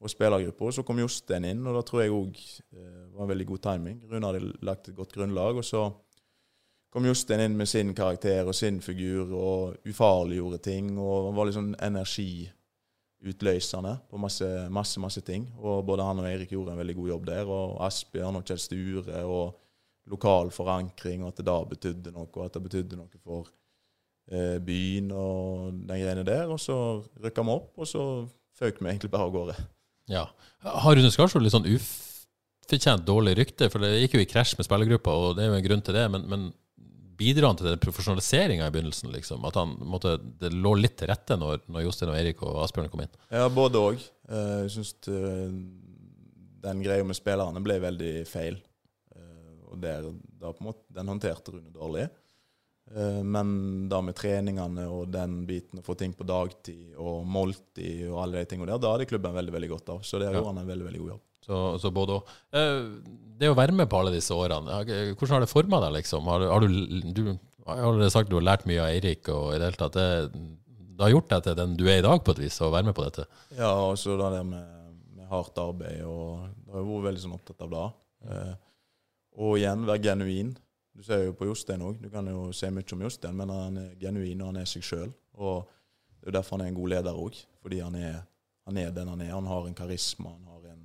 [0.00, 0.70] og spillergruppa.
[0.76, 3.98] Så kom Jostein inn, og da tror jeg òg uh, var en veldig god timing.
[4.10, 5.88] Rune hadde lagt et godt grunnlag, og så
[6.90, 11.48] kom Jostein inn med sin karakter og sin figur og ufarliggjorde ting, og han var
[11.48, 11.76] litt sånn
[13.20, 15.46] energiutløsende på masse, masse, masse ting.
[15.60, 18.58] Og både han og Eirik gjorde en veldig god jobb der, og Asbjørn og Kjell
[18.58, 19.58] Sture, og
[20.10, 23.50] lokal forankring, og at det da betydde noe, og at det betydde noe for
[24.32, 26.48] eh, byen og den greiene der.
[26.48, 26.76] Og så
[27.20, 28.04] rykka vi opp, og så
[28.58, 29.58] føk vi egentlig bare av gårde.
[30.10, 30.24] Ja.
[30.64, 33.68] Har Rune Skarsvold litt sånn ufortjent dårlig rykte?
[33.70, 35.96] For det gikk jo i krasj med spillergruppa, og det er jo en grunn til
[35.96, 36.08] det.
[36.16, 36.48] Men, men
[37.20, 39.12] bidrar han til den profesjonaliseringa i begynnelsen?
[39.14, 39.44] liksom?
[39.48, 42.90] At han, måtte, det lå litt til rette når, når Jostein og Erik og Asbjørn
[42.92, 43.12] kom inn?
[43.30, 44.08] Ja, både òg.
[44.30, 44.94] Jeg syns
[46.64, 48.58] den greia med spillerne ble veldig feil.
[49.14, 52.08] Eh, Og der, en måte, Den håndterte Rune dårlig.
[52.96, 58.08] Eh, Men da med treningene og den biten, å få ting på dagtid og måltid
[58.10, 60.00] og alle de tingene der, da hadde klubben veldig veldig godt av.
[60.02, 60.40] Så der Ja.
[60.40, 61.20] gjorde han en veldig veldig god jobb.
[61.46, 62.26] Så, så både og.
[62.52, 62.82] Eh,
[63.40, 64.82] Det å være med på alle disse årene,
[65.16, 66.24] hvordan har det forma deg, liksom?
[66.28, 69.54] Har, du- har du, du har allerede sagt du har lært mye av Eirik, og
[69.54, 72.20] i det hele tatt det, det har gjort deg til den du er i dag,
[72.22, 73.24] på et vis, å være med på dette?
[73.56, 74.66] Ja, og så det der med,
[75.16, 77.86] med hardt arbeid, og da har jeg vært veldig sånn opptatt av det.
[78.28, 78.54] Eh,
[79.40, 80.56] og igjen, være genuin.
[81.00, 81.96] Du ser jo på Jostein òg.
[81.96, 84.84] Du kan jo se mye om Jostein, men han er genuin, og han er seg
[84.84, 85.12] sjøl.
[85.32, 87.38] Det er derfor han er en god leder òg.
[87.64, 88.18] Fordi han er,
[88.68, 89.30] han er den han er.
[89.32, 90.82] Han har en karisma, han har en,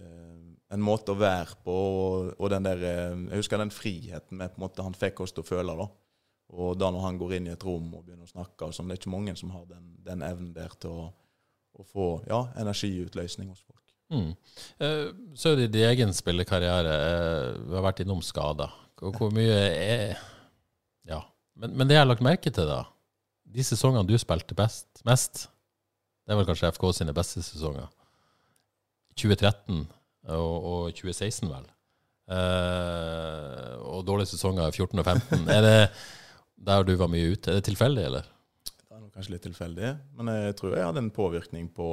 [0.00, 0.38] eh,
[0.72, 4.54] en måte å være på, og, og den der eh, Jeg husker den friheten med
[4.54, 5.90] på en måte han fikk oss til å føle, da.
[6.56, 8.96] Og da når han går inn i et rom og begynner å snakke sånn, det
[8.96, 11.08] er ikke mange som har den, den evnen der til å,
[11.76, 13.84] å få ja, energiutløsning hos folk.
[14.10, 14.30] Mm.
[14.80, 16.94] Eh, Så er det din egen spillekarriere.
[17.68, 18.72] Du har vært innom skader.
[19.00, 20.18] Hvor hvor mye er
[21.08, 21.22] Ja.
[21.56, 22.84] Men, men det jeg har lagt merke til, da
[23.44, 25.48] De sesongene du spilte best, mest,
[26.26, 27.88] det er vel kanskje FK sine beste sesonger.
[29.18, 29.80] 2013
[30.30, 31.64] og, og 2016, vel.
[32.30, 35.48] Eh, og dårlige sesonger 14 og 15.
[35.50, 35.78] Er det
[36.60, 37.50] der du var mye ute?
[37.50, 38.28] Er det tilfeldig, eller?
[38.62, 41.88] Det er kanskje litt tilfeldig, men jeg tror jeg hadde en påvirkning på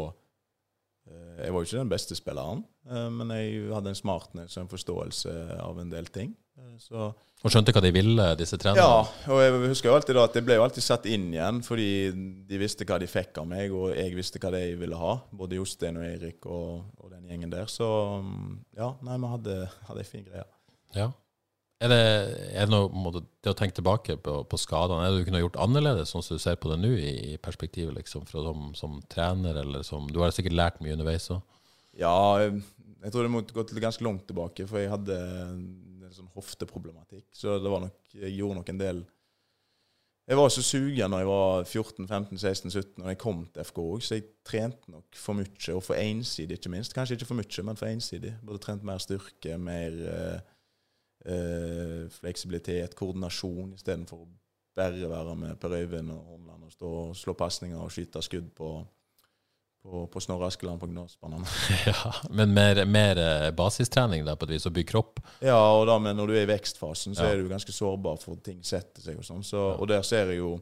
[1.10, 4.68] eh, Jeg var jo ikke den beste spilleren, eh, men jeg hadde en smartness og
[4.68, 6.36] en forståelse av en del ting.
[6.58, 8.82] Eh, Så Og skjønte hva de ville, disse trenerne?
[8.82, 11.62] Ja, og jeg husker jo alltid da at jeg ble jo alltid satt inn igjen,
[11.66, 11.90] fordi
[12.50, 15.14] de visste hva de fikk av meg, og jeg visste hva de ville ha.
[15.38, 17.70] Både Jostein og Erik og, og den gjengen der.
[17.70, 17.86] Så
[18.26, 19.58] mm, ja, nei, vi hadde,
[19.90, 20.48] hadde ei fin greie.
[20.98, 21.12] Ja.
[21.78, 22.00] Er det,
[22.58, 25.60] er det noe det å tenke tilbake på, på skadene, er det du kunne gjort
[25.62, 28.96] annerledes, sånn som du ser på det nå, i, i perspektivet, liksom, fra som, som
[29.14, 31.44] trener, eller som Du har sikkert lært mye underveis òg.
[31.98, 32.64] Ja, jeg,
[33.04, 37.28] jeg tror det måtte gått ganske langt tilbake, for jeg hadde en sånn hofteproblematikk.
[37.36, 39.06] Så det var nok, jeg gjorde nok en del
[40.28, 43.64] Jeg var så sugen når jeg var 14, 15, 16, 17, og jeg kom til
[43.64, 46.96] FK òg, så jeg trente nok for mye, og for ensidig, ikke minst.
[46.98, 48.34] Kanskje ikke for mye, men for ensidig.
[48.44, 50.50] Burde trent mer styrke, mer eh,
[51.32, 54.28] eh, fleksibilitet, koordinasjon, istedenfor å
[54.78, 58.52] bare være med Per Øyvind og Hornland og stå og slå pasninger og skyte skudd
[58.58, 58.74] på,
[59.88, 61.46] på, på Snorre Askeland på Gnarsbanen.
[61.88, 65.22] Ja, men mer, mer eh, basistrening, da, på et vis, å bygge kropp.
[65.44, 67.32] Ja, og da, men når du er i vekstfasen, så Ja.
[67.36, 69.22] er du ganske sårbar for at ting setter seg.
[69.22, 69.46] Og sånn.
[69.48, 70.58] Så, og der ser jeg jo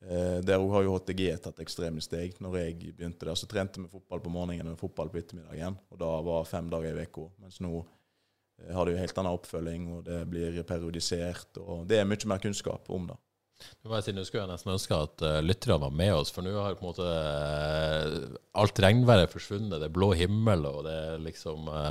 [0.00, 2.38] eh, Der har jo HTG tatt ekstreme steg.
[2.40, 5.76] Når jeg begynte der, så trente vi fotball på morgenen og fotball på ettermiddagen.
[5.92, 7.28] Og da var fem dager i uka.
[7.44, 11.60] Mens nå eh, har det jo helt annen oppfølging, og det blir periodisert.
[11.60, 13.18] Og det er mye mer kunnskap om det.
[13.58, 16.30] Nå må jeg si, nå skulle jeg nesten ønske at uh, lytterne var med oss,
[16.34, 19.74] for nå har på en måte uh, alt regnværet forsvunnet.
[19.76, 21.90] Det er blå himmel, og det er liksom uh,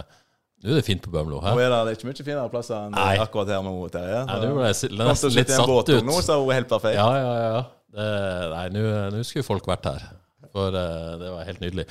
[0.58, 1.38] Nå er det fint på Bømlo.
[1.38, 3.12] Nå er det, det er ikke mye finere plasser enn Nei.
[3.22, 4.24] akkurat her nå, Terje.
[4.26, 6.00] Nei, nå ble jeg nesten litt satt båt ut.
[6.08, 6.98] nå, så hun helt perfekt.
[6.98, 7.60] Ja, ja, ja.
[7.94, 8.08] Det,
[8.56, 8.64] nei,
[9.14, 10.08] nå skulle folk vært her.
[10.56, 11.86] For det var helt nydelig.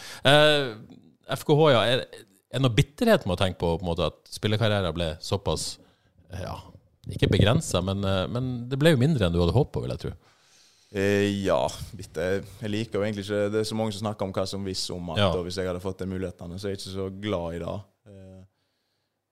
[1.38, 1.84] FKH, ja.
[1.92, 2.02] Er,
[2.50, 5.76] er det noe bitterhet med å tenke på, på en måte, at spillekarrieren ble såpass
[6.34, 6.56] ja,
[7.14, 10.02] ikke begrensa, men, eh, men det ble jo mindre enn du hadde på, vil jeg
[10.06, 10.12] tro.
[10.96, 11.60] Eh, ja,
[11.98, 12.14] litt.
[12.14, 14.84] Jeg liker jo egentlig ikke Det er så mange som snakker om hva som hvis
[14.94, 15.28] om at, Ja.
[15.34, 17.76] og hvis jeg hadde fått de mulighetene, så er jeg ikke så glad i det.
[18.06, 18.42] Eh,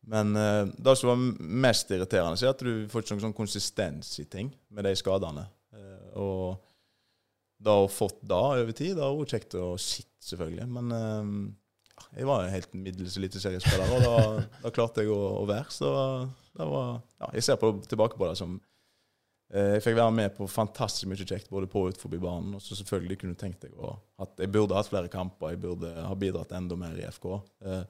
[0.06, 4.18] Men eh, det som var mest irriterende, er at du får ikke noen sånn konsistens
[4.20, 5.46] i ting med de skadene.
[6.14, 6.58] Og
[7.62, 10.68] da å fått det over tid, det har vært kjekt å sitte, selvfølgelig.
[10.68, 11.56] Men
[12.14, 15.66] jeg var en helt middels eliteseriespiller, og da, da klarte jeg å, å være.
[15.74, 15.90] Så
[16.54, 16.88] det var
[17.22, 18.56] Ja, jeg ser på, tilbake på det som
[19.52, 22.56] eh, Jeg fikk være med på fantastisk mye kjekt både på og utenfor banen.
[22.58, 25.90] Og så selvfølgelig kunne tenkt deg å at jeg burde hatt flere kamper, jeg burde
[25.94, 27.26] ha bidratt enda mer i FK.
[27.66, 27.82] Eh,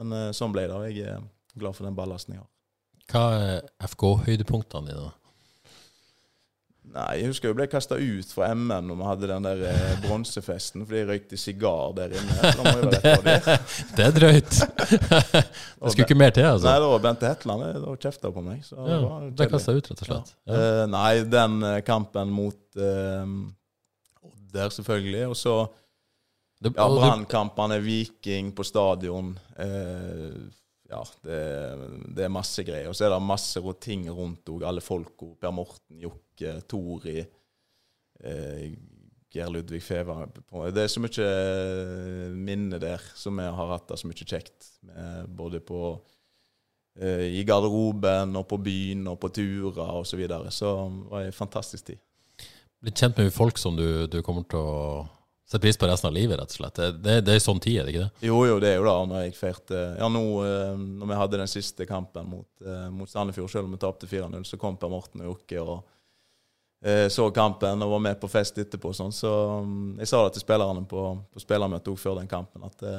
[0.00, 0.76] men eh, sånn ble det.
[0.76, 1.24] og Jeg er
[1.60, 2.50] glad for den ballasten jeg har.
[3.10, 5.08] Hva er FK-høydepunktene dine?
[6.90, 9.92] Nei, Jeg husker jeg ble kasta ut fra MN når vi hadde den der eh,
[10.02, 12.50] bronsefesten fordi jeg røykte sigar der inne.
[12.90, 13.42] Det.
[13.94, 14.56] Det er drøyt!
[15.36, 16.66] det skulle ikke mer til, altså.
[16.66, 18.64] Nei, det var Bente Hetland det var kjefta på meg.
[18.66, 18.98] Så Ja,
[19.38, 20.32] ble kasta ut, rett og slett.
[20.48, 20.56] Ja.
[20.58, 23.36] Eh, nei, den eh, kampen mot eh,
[24.26, 25.28] Odder, selvfølgelig.
[25.30, 25.54] Og så
[26.60, 29.30] ja, og brannkampene, Viking på stadion.
[29.62, 30.34] Eh,
[30.90, 31.40] ja, det,
[32.16, 32.90] det er masse greier.
[32.90, 34.64] Og så er det masse ting rundt òg.
[34.66, 35.32] Alle folka.
[35.40, 37.20] Per Morten, Jokke, Tori,
[38.24, 38.64] eh,
[39.30, 40.24] Geir Ludvig Feva.
[40.74, 41.28] Det er så mye
[42.34, 45.30] minner minne der som vi har hatt det så mye kjekt med.
[45.38, 45.84] Både på
[46.98, 50.10] eh, i garderoben og på byen og på turer osv.
[50.10, 50.50] Så, videre.
[50.50, 52.02] så det var en fantastisk tid.
[52.80, 55.06] Blitt kjent med folk som du, du kommer til å
[55.50, 56.76] sette pris på resten av livet, rett og slett.
[56.76, 58.26] Det, det, det er sånn tid, er det ikke det?
[58.28, 61.40] Jo, jo, det er jo da når jeg feirte Ja, nå eh, når vi hadde
[61.40, 64.92] den siste kampen mot, eh, mot Sandefjord, selv om vi tapte 4-0, så kom Per
[64.92, 65.74] Morten og Jokke og
[66.86, 68.94] eh, så kampen og var med på fest etterpå.
[68.94, 69.10] Sånn.
[69.10, 69.32] Så
[69.66, 72.94] mm, jeg sa det til spillerne på, på spillermøtet òg før den kampen, at det,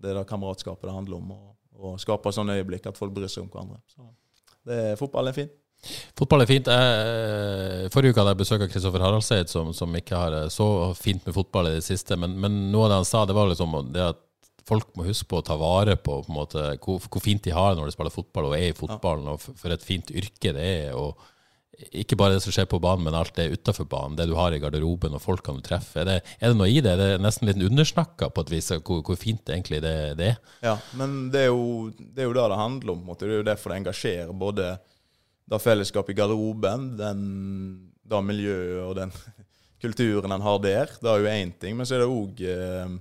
[0.00, 1.36] det er det kameratskapet det handler om.
[1.82, 3.82] Å skape sånne øyeblikk, at folk bryr seg om hverandre.
[3.92, 4.08] Så
[4.64, 5.58] det, fotball er fint.
[6.18, 6.68] Fotball er fint.
[6.70, 10.66] Jeg, forrige uke hadde jeg besøk av Kristoffer Haraldseid, som, som ikke har det så
[10.98, 12.18] fint med fotball i det siste.
[12.20, 14.22] Men, men noe av det han sa, det var liksom det at
[14.68, 17.54] folk må huske på å ta vare på, på en måte, hvor, hvor fint de
[17.54, 20.54] har det når de spiller fotball og er i fotballen, og for, et fint yrke
[20.54, 20.94] det er.
[20.94, 21.18] og
[21.90, 24.14] ikke bare det som skjer på banen, men alt det utafor banen.
[24.14, 26.04] Det du har i garderoben og folkene du treffer.
[26.04, 26.92] Er det, er det noe i det?
[26.94, 30.38] Er Det nesten litt undersnakka på et vis, hvor, hvor fint egentlig det, det er.
[30.62, 33.14] Ja, men det er jo det er jo det det handler om.
[33.16, 34.68] Det er jo derfor det engasjerer både
[35.50, 37.22] det fellesskapet i garderoben, den,
[38.02, 39.14] det miljøet og den
[39.82, 40.96] kulturen en har der.
[41.02, 42.96] Det er jo én ting, men så er det òg eh,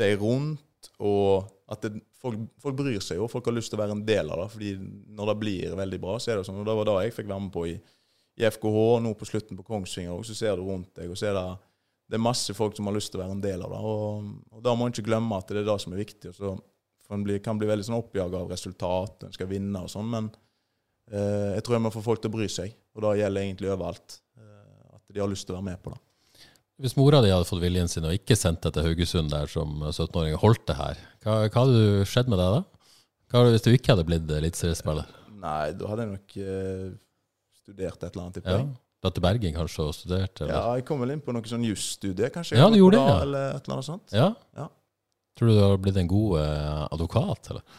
[0.00, 3.84] de rundt, og at det, folk, folk bryr seg jo, folk har lyst til å
[3.84, 4.50] være en del av det.
[4.54, 4.74] fordi
[5.16, 6.60] når det blir veldig bra, så er det sånn.
[6.62, 7.74] Og det var det jeg fikk være med på i,
[8.40, 11.30] i FKH, nå på slutten på Kongsvinger òg, så ser du rundt deg, og så
[11.30, 11.48] er det
[12.10, 13.80] det er masse folk som har lyst til å være en del av det.
[13.86, 16.32] Og, og da må en ikke glemme at det er det som er viktig.
[16.32, 16.56] og så
[17.06, 20.30] for En kan bli veldig sånn oppjaga av resultat, en skal vinne og sånn, men
[21.10, 22.74] jeg tror jeg må få folk til å bry seg.
[22.94, 24.20] Og det gjelder egentlig overalt.
[24.38, 26.00] Eh, at de har lyst til å være med på det.
[26.80, 29.82] Hvis mora di hadde fått viljen sin og ikke sendt deg til Haugesund der som
[29.90, 32.60] 17-åring og holdt det her, hva, hva hadde skjedd med deg da?
[33.30, 35.10] Hva hadde, hvis du ikke hadde blitt eliteseriespiller?
[35.42, 36.86] Nei, da hadde jeg nok eh,
[37.60, 38.38] studert et eller annet.
[38.38, 38.62] tipper Ja.
[38.62, 38.70] jeg.
[39.00, 40.40] Dratt til Bergen kanskje og studert?
[40.44, 40.52] Eller?
[40.56, 42.58] Ja, jeg kom vel inn på noe sånn jusstudie, kanskje.
[42.60, 43.20] Ja, du gjorde det, ja.
[43.24, 44.12] Eller et eller annet sånt.
[44.16, 44.26] Ja?
[44.58, 44.66] Ja.
[45.40, 47.78] Tror du du har blitt en god eh, advokat, eller?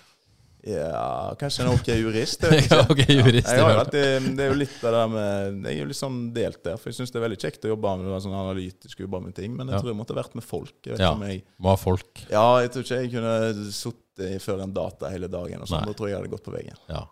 [0.68, 2.43] Ja, kanskje en ok jurist.
[2.51, 5.74] Vet Ja, okay, jurist, Ja, det alltid, det er jo litt av det med Jeg
[5.74, 7.95] er jo litt sånn delt der, for jeg syns det er veldig kjekt å jobbe
[8.03, 10.76] med sånn analytisk jobbe med ting, men jeg tror jeg måtte vært med folk.
[10.86, 11.16] Jeg vet Ja.
[11.18, 12.26] jeg Må ha folk.
[12.30, 15.88] Ja, jeg tror ikke jeg kunne sittet før en data hele dagen, og sånn.
[15.88, 16.78] Da tror jeg jeg hadde gått på veggen.
[16.91, 17.07] Ja.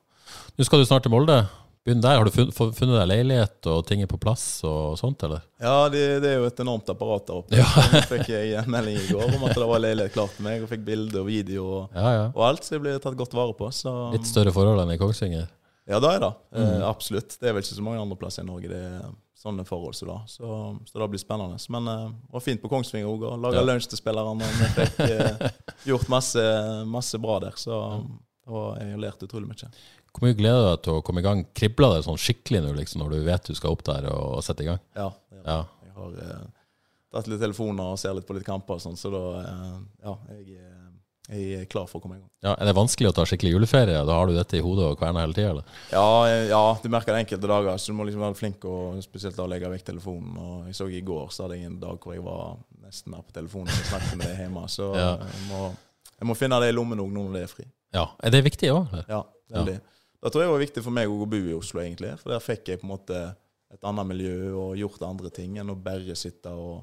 [0.59, 1.39] Nå skal du snart til Molde.
[1.88, 2.17] Begynn der.
[2.19, 5.45] Har du funnet, funnet deg leilighet og ting er på plass og sånt, eller?
[5.63, 7.55] Ja, det, det er jo et enormt apparat der oppe.
[7.55, 7.65] Ja.
[7.65, 10.65] Så fikk jeg en melding i går om at det var leilighet klar til meg,
[10.65, 12.25] og fikk bilde og video og, Ja, ja.
[12.36, 13.71] og alt, så jeg blir tatt godt vare på.
[13.73, 15.47] Så Litt større forhold enn i Kongsvinger?
[15.89, 16.34] ja, det er det.
[16.53, 16.84] Eh, Mm.
[16.86, 17.39] absolutt.
[17.39, 19.07] Det er vel ikke så mange andre plasser i Norge det er
[19.39, 20.17] sånne forhold som da.
[20.27, 20.45] Så,
[20.86, 21.57] så det blir spennende.
[21.73, 23.65] Men eh, det var fint på Kongsvinger òg, og laga Ja.
[23.71, 24.51] lunsj til spillerne.
[24.59, 25.47] Vi fikk eh,
[25.89, 26.43] gjort masse,
[26.91, 27.80] masse bra der, så
[28.49, 29.67] og jeg har lært utrolig mye.
[30.14, 31.43] Hvor mye gleder du deg til å komme i gang?
[31.55, 34.43] Kribler det sånn skikkelig nå, liksom, når du vet du skal opp der og, og
[34.45, 34.80] sette i gang?
[34.97, 35.43] Ja, ja.
[35.45, 35.60] Ja.
[35.86, 36.47] Jeg har eh,
[37.14, 40.16] tatt litt telefoner og ser litt på litt kamper og sånn, så da eh, Ja,
[40.34, 40.76] jeg, eh,
[41.30, 42.30] jeg er klar for å komme i gang.
[42.41, 42.55] ja.
[42.57, 43.99] Er det vanskelig å ta skikkelig juleferie?
[44.07, 45.76] Da har du dette i hodet og kverna hele tida, eller?
[45.93, 46.05] Ja,
[46.49, 49.45] ja, du merker det enkelte dager, så du må liksom være flink og spesielt da
[49.45, 50.34] legge vekk telefonen.
[50.41, 53.22] Og jeg så i går så hadde jeg en dag hvor jeg var nesten der
[53.28, 55.12] på telefonen og snakket med deg hjemme, så Ja.
[55.22, 55.62] jeg, må,
[56.18, 57.68] jeg må finne det i lommen òg nå når det er fri.
[57.93, 58.07] Ja.
[58.26, 58.97] Er det viktig òg?
[59.10, 59.22] Ja,
[59.53, 59.78] veldig.
[60.22, 62.11] Da tror jeg det var viktig for meg å bo i Oslo, egentlig.
[62.20, 63.20] For der fikk jeg på en måte
[63.72, 66.82] et annet miljø og gjort andre ting enn å bare sitte og,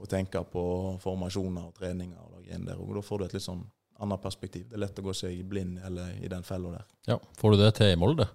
[0.00, 0.64] og tenke på
[1.02, 2.18] formasjoner og treninger.
[2.18, 2.80] og lage inn der.
[2.80, 3.62] Og da får du et litt sånn
[4.02, 4.66] annet perspektiv.
[4.68, 6.84] Det er lett å gå seg blind eller i den fella der.
[7.12, 7.18] Ja.
[7.38, 8.26] Får du det til i Molde?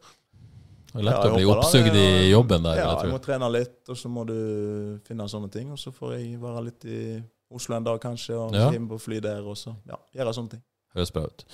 [0.92, 3.48] Det er lett Ja, å bli oppsugd i jobben der, Ja, jeg jeg må trene
[3.52, 5.70] litt, og så må du finne sånne ting.
[5.72, 7.22] Og så får jeg være litt i
[7.52, 8.70] Oslo en dag, kanskje, og Ja.
[8.72, 10.64] hjem på fly der, og så ja, gjøre sånne ting.
[10.98, 11.46] Høres bra ut.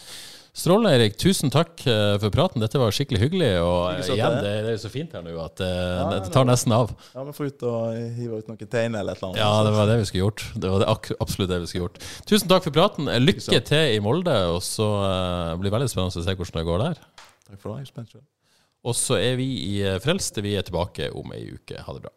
[0.57, 1.13] Strålende, Erik.
[1.21, 2.63] Tusen takk eh, for praten.
[2.63, 3.49] Dette var skikkelig hyggelig.
[3.61, 4.53] Og igjen, det.
[4.63, 6.95] er jo så fint her nå at eh, det tar nesten av.
[7.13, 9.41] Ja, vi får ut og hive ut noen tegn eller et eller annet.
[9.43, 10.47] Ja, det var det vi skulle gjort.
[10.57, 10.89] Det var det
[11.21, 12.01] absolutt det vi skulle gjort.
[12.25, 13.11] Tusen takk for praten.
[13.13, 16.57] Eh, Lykke til i Molde, og så eh, blir det veldig spennende å se hvordan
[16.57, 17.05] det går der.
[17.51, 17.77] Takk for det.
[17.83, 18.25] Jeg er spent selv.
[18.87, 20.41] Og så er vi i eh, Frelste.
[20.41, 21.85] Vi er tilbake om ei uke.
[21.85, 22.16] Ha det bra.